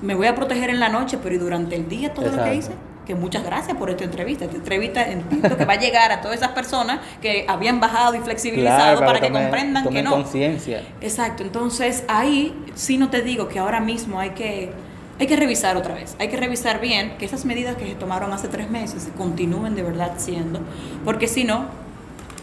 me 0.00 0.14
voy 0.14 0.26
a 0.26 0.34
proteger 0.34 0.70
en 0.70 0.80
la 0.80 0.88
noche, 0.88 1.18
pero 1.22 1.34
y 1.34 1.38
durante 1.38 1.76
el 1.76 1.88
día 1.88 2.12
todo 2.12 2.30
lo 2.30 2.42
que 2.42 2.54
hice. 2.54 2.72
Que 3.06 3.16
muchas 3.16 3.42
gracias 3.42 3.76
por 3.76 3.90
esta 3.90 4.04
entrevista. 4.04 4.44
Esta 4.44 4.56
entrevista 4.56 5.02
entiendo 5.04 5.56
que 5.56 5.64
va 5.64 5.72
a 5.72 5.78
llegar 5.78 6.12
a 6.12 6.20
todas 6.20 6.36
esas 6.36 6.50
personas 6.50 7.00
que 7.20 7.44
habían 7.48 7.80
bajado 7.80 8.14
y 8.14 8.20
flexibilizado 8.20 8.98
Claro, 8.98 9.00
para 9.06 9.20
que 9.20 9.26
tomen- 9.28 9.42
comprendan 9.42 9.88
que 9.88 10.02
no. 10.04 10.10
conciencia. 10.12 10.82
Exacto, 11.00 11.42
entonces 11.42 12.04
ahí 12.06 12.54
sí 12.76 12.98
no 12.98 13.10
te 13.10 13.22
digo 13.22 13.48
que 13.48 13.58
ahora 13.58 13.80
mismo 13.80 14.20
hay 14.20 14.30
que, 14.30 14.70
hay 15.18 15.26
que 15.26 15.34
revisar 15.34 15.76
otra 15.76 15.94
vez, 15.94 16.14
hay 16.20 16.28
que 16.28 16.36
revisar 16.36 16.80
bien 16.80 17.16
que 17.18 17.24
esas 17.24 17.44
medidas 17.44 17.74
que 17.76 17.86
se 17.88 17.94
tomaron 17.96 18.32
hace 18.32 18.46
tres 18.46 18.70
meses 18.70 19.02
se 19.02 19.10
continúen 19.10 19.74
de 19.74 19.82
verdad 19.82 20.12
siendo, 20.18 20.60
porque 21.04 21.26
si 21.26 21.42
no, 21.42 21.64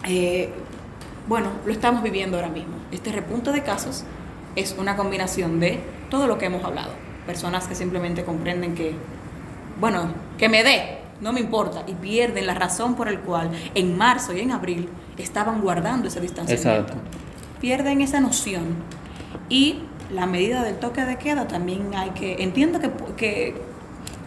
eh, 0.10 0.50
bueno, 1.30 1.50
lo 1.64 1.72
estamos 1.72 2.02
viviendo 2.02 2.38
ahora 2.38 2.50
mismo. 2.50 2.74
Este 2.92 3.12
repunte 3.12 3.52
de 3.52 3.62
casos 3.62 4.04
es 4.56 4.76
una 4.78 4.98
combinación 4.98 5.60
de 5.60 5.80
todo 6.10 6.26
lo 6.26 6.40
que 6.40 6.48
hemos 6.48 6.64
hablado, 6.64 6.92
personas 7.28 7.68
que 7.68 7.76
simplemente 7.76 8.26
comprenden 8.26 8.74
que, 8.74 8.96
bueno, 9.80 10.12
que 10.40 10.50
me 10.50 10.64
dé, 10.64 10.98
no 11.22 11.32
me 11.32 11.40
importa, 11.40 11.84
y 11.86 11.94
pierden 11.94 12.48
la 12.48 12.56
razón 12.56 12.96
por 12.96 13.08
el 13.08 13.20
cual 13.20 13.52
en 13.76 13.96
marzo 13.96 14.34
y 14.34 14.40
en 14.40 14.50
abril 14.52 14.90
estaban 15.20 15.62
guardando 15.62 16.08
ese 16.08 16.20
distanciamiento 16.20 16.94
Exacto. 16.94 16.98
pierden 17.62 18.02
esa 18.02 18.20
noción 18.22 18.64
y 19.50 19.84
la 20.12 20.26
medida 20.26 20.64
del 20.64 20.78
toque 20.80 21.06
de 21.06 21.18
queda 21.18 21.48
también 21.48 21.94
hay 21.94 22.10
que 22.12 22.42
entiendo 22.42 22.80
que, 22.80 22.90
que, 23.18 23.62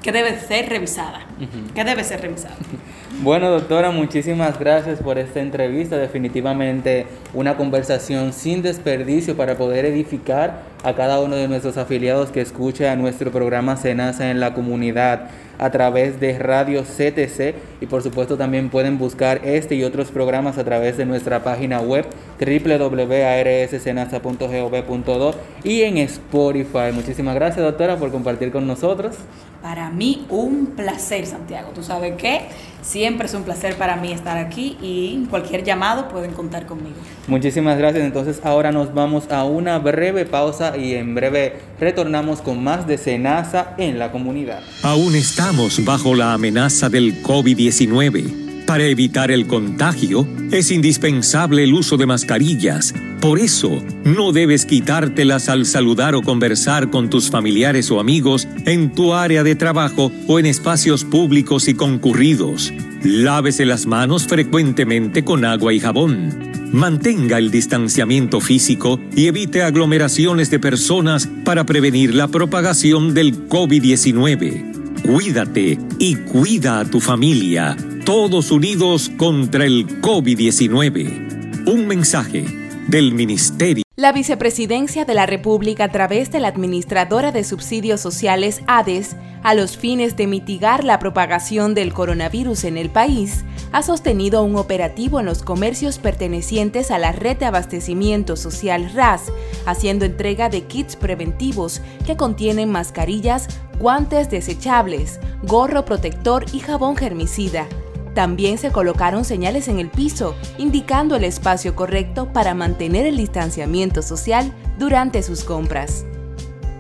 que 0.03 0.12
debe 0.12 0.38
ser 0.38 0.69
revisada 0.69 1.27
que 1.75 1.83
debe 1.83 2.05
ser 2.05 2.21
revisada 2.21 2.55
Bueno, 3.20 3.51
doctora, 3.51 3.90
muchísimas 3.90 4.59
gracias 4.59 5.01
por 5.01 5.18
esta 5.18 5.40
entrevista. 5.40 5.96
Definitivamente 5.96 7.07
una 7.35 7.57
conversación 7.57 8.33
sin 8.33 8.62
desperdicio 8.62 9.37
para 9.37 9.57
poder 9.57 9.85
edificar 9.85 10.63
a 10.83 10.94
cada 10.94 11.21
uno 11.21 11.37
de 11.37 11.46
nuestros 11.46 11.77
afiliados 11.77 12.31
que 12.31 12.40
escucha 12.40 12.96
nuestro 12.96 13.31
programa 13.31 13.77
Senasa 13.77 14.31
en 14.31 14.40
la 14.40 14.54
comunidad 14.54 15.29
a 15.58 15.71
través 15.71 16.19
de 16.19 16.37
Radio 16.38 16.83
CTC 16.83 17.54
y 17.81 17.87
por 17.87 18.02
supuesto 18.02 18.37
también 18.37 18.71
pueden 18.71 18.98
buscar 18.98 19.40
este 19.44 19.77
y 19.77 19.85
otros 19.85 20.10
programas 20.10 20.58
a 20.58 20.65
través 20.65 20.96
de 20.96 21.06
nuestra 21.06 21.44
página 21.44 21.81
web 21.81 22.06
www.arssenasa.gov.do 22.40 25.35
y 25.63 25.83
en 25.83 25.98
Spotify. 25.98 26.90
Muchísimas 26.92 27.37
gracias, 27.37 27.65
doctora, 27.65 27.96
por 27.96 28.10
compartir 28.10 28.50
con 28.50 28.67
nosotros. 28.67 29.15
Para 29.63 29.90
mí 29.90 30.27
un 30.29 30.73
placer, 30.77 31.25
Santiago. 31.27 31.71
Tú 31.73 31.83
sabes 31.83 32.17
que 32.17 32.42
siempre 32.83 33.27
es 33.27 33.35
un 33.35 33.44
placer 33.44 33.77
para 33.77 33.96
mí 33.96 34.13
estar 34.13 34.37
aquí 34.37 34.77
y 34.83 35.25
cualquier 35.31 35.63
llamado 35.63 36.08
pueden 36.08 36.33
contar 36.33 36.67
conmigo. 36.67 36.96
Muchísimas 37.29 37.79
gracias. 37.79 38.04
Entonces 38.04 38.40
ahora 38.42 38.73
nos 38.73 38.92
vamos 38.92 39.31
a 39.31 39.44
una 39.44 39.79
breve 39.79 40.25
pausa 40.25 40.77
y 40.77 40.94
en 40.94 41.15
breve 41.15 41.60
retornamos 41.79 42.42
con 42.42 42.63
más 42.63 42.87
de 42.87 42.98
Senasa 42.98 43.75
en 43.79 43.98
la 44.00 44.10
comunidad. 44.10 44.63
Aún 44.83 45.15
estamos 45.15 45.85
bajo 45.85 46.15
la 46.15 46.33
amenaza 46.33 46.88
del 46.88 47.23
COVID-19 47.23 48.42
para 48.73 48.87
evitar 48.87 49.31
el 49.31 49.46
contagio, 49.46 50.27
es 50.50 50.70
indispensable 50.70 51.62
el 51.62 51.75
uso 51.75 51.98
de 51.98 52.06
mascarillas. 52.06 52.94
Por 53.20 53.38
eso, 53.38 53.83
no 54.02 54.33
debes 54.33 54.64
quitártelas 54.64 55.50
al 55.50 55.66
saludar 55.66 56.14
o 56.14 56.23
conversar 56.23 56.88
con 56.88 57.10
tus 57.10 57.29
familiares 57.29 57.90
o 57.90 58.00
amigos 58.00 58.48
en 58.64 58.90
tu 58.90 59.12
área 59.12 59.44
de 59.44 59.56
trabajo 59.56 60.10
o 60.27 60.38
en 60.38 60.46
espacios 60.46 61.04
públicos 61.04 61.68
y 61.68 61.75
concurridos. 61.75 62.73
Lávese 63.02 63.66
las 63.66 63.85
manos 63.85 64.27
frecuentemente 64.27 65.23
con 65.23 65.44
agua 65.44 65.75
y 65.75 65.79
jabón. 65.79 66.31
Mantenga 66.73 67.37
el 67.37 67.50
distanciamiento 67.50 68.40
físico 68.40 68.98
y 69.14 69.27
evite 69.27 69.64
aglomeraciones 69.64 70.50
de 70.50 70.58
personas 70.58 71.29
para 71.44 71.66
prevenir 71.66 72.14
la 72.14 72.29
propagación 72.29 73.12
del 73.12 73.50
COVID-19. 73.50 75.02
Cuídate 75.02 75.79
y 75.98 76.14
cuida 76.14 76.81
a 76.81 76.87
tu 76.87 77.00
familia 77.00 77.77
todos 78.05 78.50
unidos 78.50 79.11
contra 79.17 79.65
el 79.65 80.00
COVID-19. 80.00 81.67
Un 81.69 81.87
mensaje 81.87 82.44
del 82.88 83.15
Ministerio. 83.15 83.85
La 83.94 84.11
Vicepresidencia 84.11 85.05
de 85.05 85.15
la 85.15 85.27
República 85.27 85.85
a 85.85 85.88
través 85.88 86.33
de 86.33 86.40
la 86.40 86.48
Administradora 86.48 87.31
de 87.31 87.44
Subsidios 87.44 88.00
Sociales 88.00 88.63
ADES, 88.67 89.15
a 89.44 89.55
los 89.55 89.77
fines 89.77 90.17
de 90.17 90.27
mitigar 90.27 90.83
la 90.83 90.98
propagación 90.98 91.75
del 91.75 91.92
coronavirus 91.92 92.65
en 92.65 92.77
el 92.77 92.90
país, 92.90 93.44
ha 93.71 93.83
sostenido 93.83 94.42
un 94.42 94.57
operativo 94.57 95.21
en 95.21 95.27
los 95.27 95.42
comercios 95.42 95.98
pertenecientes 95.98 96.90
a 96.90 96.98
la 96.98 97.13
red 97.13 97.37
de 97.37 97.46
abastecimiento 97.46 98.35
social 98.37 98.90
RAS, 98.94 99.33
haciendo 99.65 100.05
entrega 100.05 100.48
de 100.48 100.63
kits 100.63 100.96
preventivos 100.96 101.81
que 102.05 102.17
contienen 102.17 102.71
mascarillas, 102.71 103.46
guantes 103.79 104.29
desechables, 104.29 105.21
gorro 105.44 105.85
protector 105.85 106.46
y 106.53 106.59
jabón 106.59 106.96
germicida 106.96 107.69
también 108.15 108.58
se 108.58 108.71
colocaron 108.71 109.25
señales 109.25 109.69
en 109.69 109.79
el 109.79 109.88
piso, 109.88 110.35
indicando 110.58 111.17
el 111.17 111.25
espacio 111.25 111.75
correcto 111.75 112.33
para 112.33 112.54
mantener 112.54 113.06
el 113.06 113.17
distanciamiento 113.17 114.02
social 114.02 114.52
durante 114.79 115.23
sus 115.23 115.44
compras. 115.44 116.04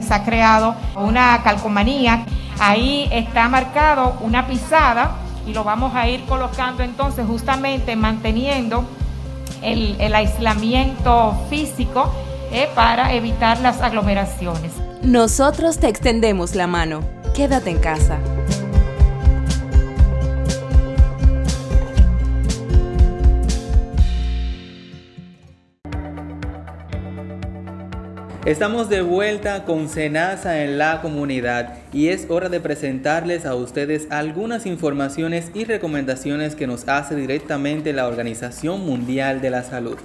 Se 0.00 0.12
ha 0.12 0.24
creado 0.24 0.74
una 0.96 1.42
calcomanía, 1.42 2.26
ahí 2.58 3.08
está 3.12 3.48
marcado 3.48 4.18
una 4.20 4.46
pisada 4.46 5.16
y 5.46 5.52
lo 5.52 5.64
vamos 5.64 5.94
a 5.94 6.08
ir 6.08 6.24
colocando 6.26 6.82
entonces 6.82 7.26
justamente 7.26 7.96
manteniendo 7.96 8.84
el, 9.62 10.14
aislamiento 10.14 11.36
físico 11.48 12.12
eh, 12.52 12.68
para 12.74 13.12
evitar 13.14 13.60
las 13.60 13.80
aglomeraciones. 13.80 14.72
Nosotros 15.02 15.78
te 15.78 15.88
extendemos 15.88 16.54
la 16.54 16.66
mano. 16.66 17.00
Quédate 17.34 17.70
en 17.70 17.78
casa. 17.78 18.18
Estamos 28.44 28.88
de 28.88 29.02
vuelta 29.02 29.64
con 29.64 29.88
Senasa 29.88 30.64
en 30.64 30.76
la 30.76 31.00
comunidad 31.00 31.78
y 31.92 32.08
es 32.08 32.26
hora 32.28 32.48
de 32.48 32.58
presentarles 32.58 33.46
a 33.46 33.54
ustedes 33.54 34.08
algunas 34.10 34.66
informaciones 34.66 35.52
y 35.54 35.64
recomendaciones 35.64 36.56
que 36.56 36.66
nos 36.66 36.88
hace 36.88 37.14
directamente 37.14 37.92
la 37.92 38.08
Organización 38.08 38.84
Mundial 38.84 39.40
de 39.42 39.50
la 39.50 39.62
Salud. 39.62 39.96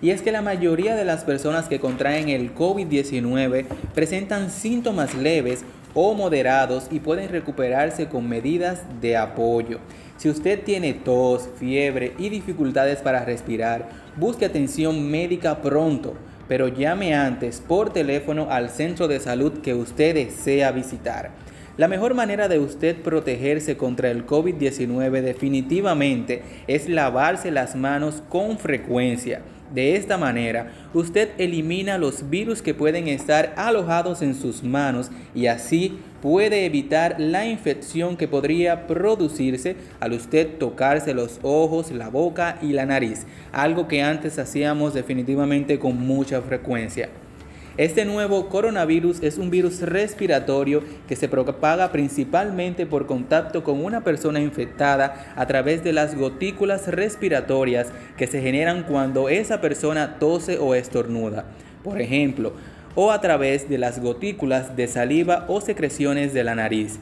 Y 0.00 0.10
es 0.10 0.22
que 0.22 0.30
la 0.30 0.40
mayoría 0.40 0.94
de 0.94 1.04
las 1.04 1.24
personas 1.24 1.66
que 1.66 1.80
contraen 1.80 2.28
el 2.28 2.54
COVID-19 2.54 3.66
presentan 3.92 4.52
síntomas 4.52 5.16
leves 5.16 5.64
o 5.92 6.14
moderados 6.14 6.86
y 6.92 7.00
pueden 7.00 7.28
recuperarse 7.28 8.06
con 8.06 8.28
medidas 8.28 8.82
de 9.00 9.16
apoyo. 9.16 9.80
Si 10.16 10.28
usted 10.28 10.62
tiene 10.62 10.94
tos, 10.94 11.48
fiebre 11.58 12.12
y 12.20 12.28
dificultades 12.28 13.00
para 13.00 13.24
respirar, 13.24 13.88
busque 14.16 14.44
atención 14.44 15.10
médica 15.10 15.60
pronto 15.60 16.14
pero 16.50 16.66
llame 16.66 17.14
antes 17.14 17.60
por 17.60 17.92
teléfono 17.92 18.48
al 18.50 18.70
centro 18.70 19.06
de 19.06 19.20
salud 19.20 19.60
que 19.60 19.72
usted 19.72 20.16
desea 20.16 20.72
visitar. 20.72 21.30
La 21.76 21.86
mejor 21.86 22.14
manera 22.14 22.48
de 22.48 22.58
usted 22.58 22.96
protegerse 22.96 23.76
contra 23.76 24.10
el 24.10 24.26
COVID-19 24.26 25.22
definitivamente 25.22 26.42
es 26.66 26.88
lavarse 26.88 27.52
las 27.52 27.76
manos 27.76 28.24
con 28.28 28.58
frecuencia. 28.58 29.42
De 29.74 29.94
esta 29.94 30.18
manera, 30.18 30.72
usted 30.94 31.30
elimina 31.38 31.96
los 31.96 32.28
virus 32.28 32.60
que 32.60 32.74
pueden 32.74 33.06
estar 33.06 33.54
alojados 33.56 34.20
en 34.20 34.34
sus 34.34 34.64
manos 34.64 35.10
y 35.32 35.46
así 35.46 35.98
puede 36.20 36.66
evitar 36.66 37.16
la 37.18 37.46
infección 37.46 38.16
que 38.16 38.26
podría 38.26 38.88
producirse 38.88 39.76
al 40.00 40.12
usted 40.12 40.58
tocarse 40.58 41.14
los 41.14 41.38
ojos, 41.42 41.92
la 41.92 42.08
boca 42.08 42.58
y 42.60 42.72
la 42.72 42.84
nariz, 42.84 43.26
algo 43.52 43.86
que 43.86 44.02
antes 44.02 44.38
hacíamos 44.40 44.92
definitivamente 44.92 45.78
con 45.78 45.96
mucha 45.98 46.42
frecuencia. 46.42 47.08
Este 47.80 48.04
nuevo 48.04 48.50
coronavirus 48.50 49.22
es 49.22 49.38
un 49.38 49.48
virus 49.48 49.80
respiratorio 49.80 50.82
que 51.08 51.16
se 51.16 51.30
propaga 51.30 51.90
principalmente 51.90 52.84
por 52.84 53.06
contacto 53.06 53.64
con 53.64 53.82
una 53.82 54.04
persona 54.04 54.38
infectada 54.38 55.32
a 55.34 55.46
través 55.46 55.82
de 55.82 55.94
las 55.94 56.14
gotículas 56.14 56.88
respiratorias 56.88 57.86
que 58.18 58.26
se 58.26 58.42
generan 58.42 58.82
cuando 58.82 59.30
esa 59.30 59.62
persona 59.62 60.18
tose 60.18 60.58
o 60.58 60.74
estornuda. 60.74 61.46
Por 61.82 62.02
ejemplo, 62.02 62.52
o 62.94 63.12
a 63.12 63.22
través 63.22 63.66
de 63.70 63.78
las 63.78 63.98
gotículas 63.98 64.76
de 64.76 64.86
saliva 64.86 65.46
o 65.48 65.62
secreciones 65.62 66.34
de 66.34 66.44
la 66.44 66.54
nariz. 66.54 66.98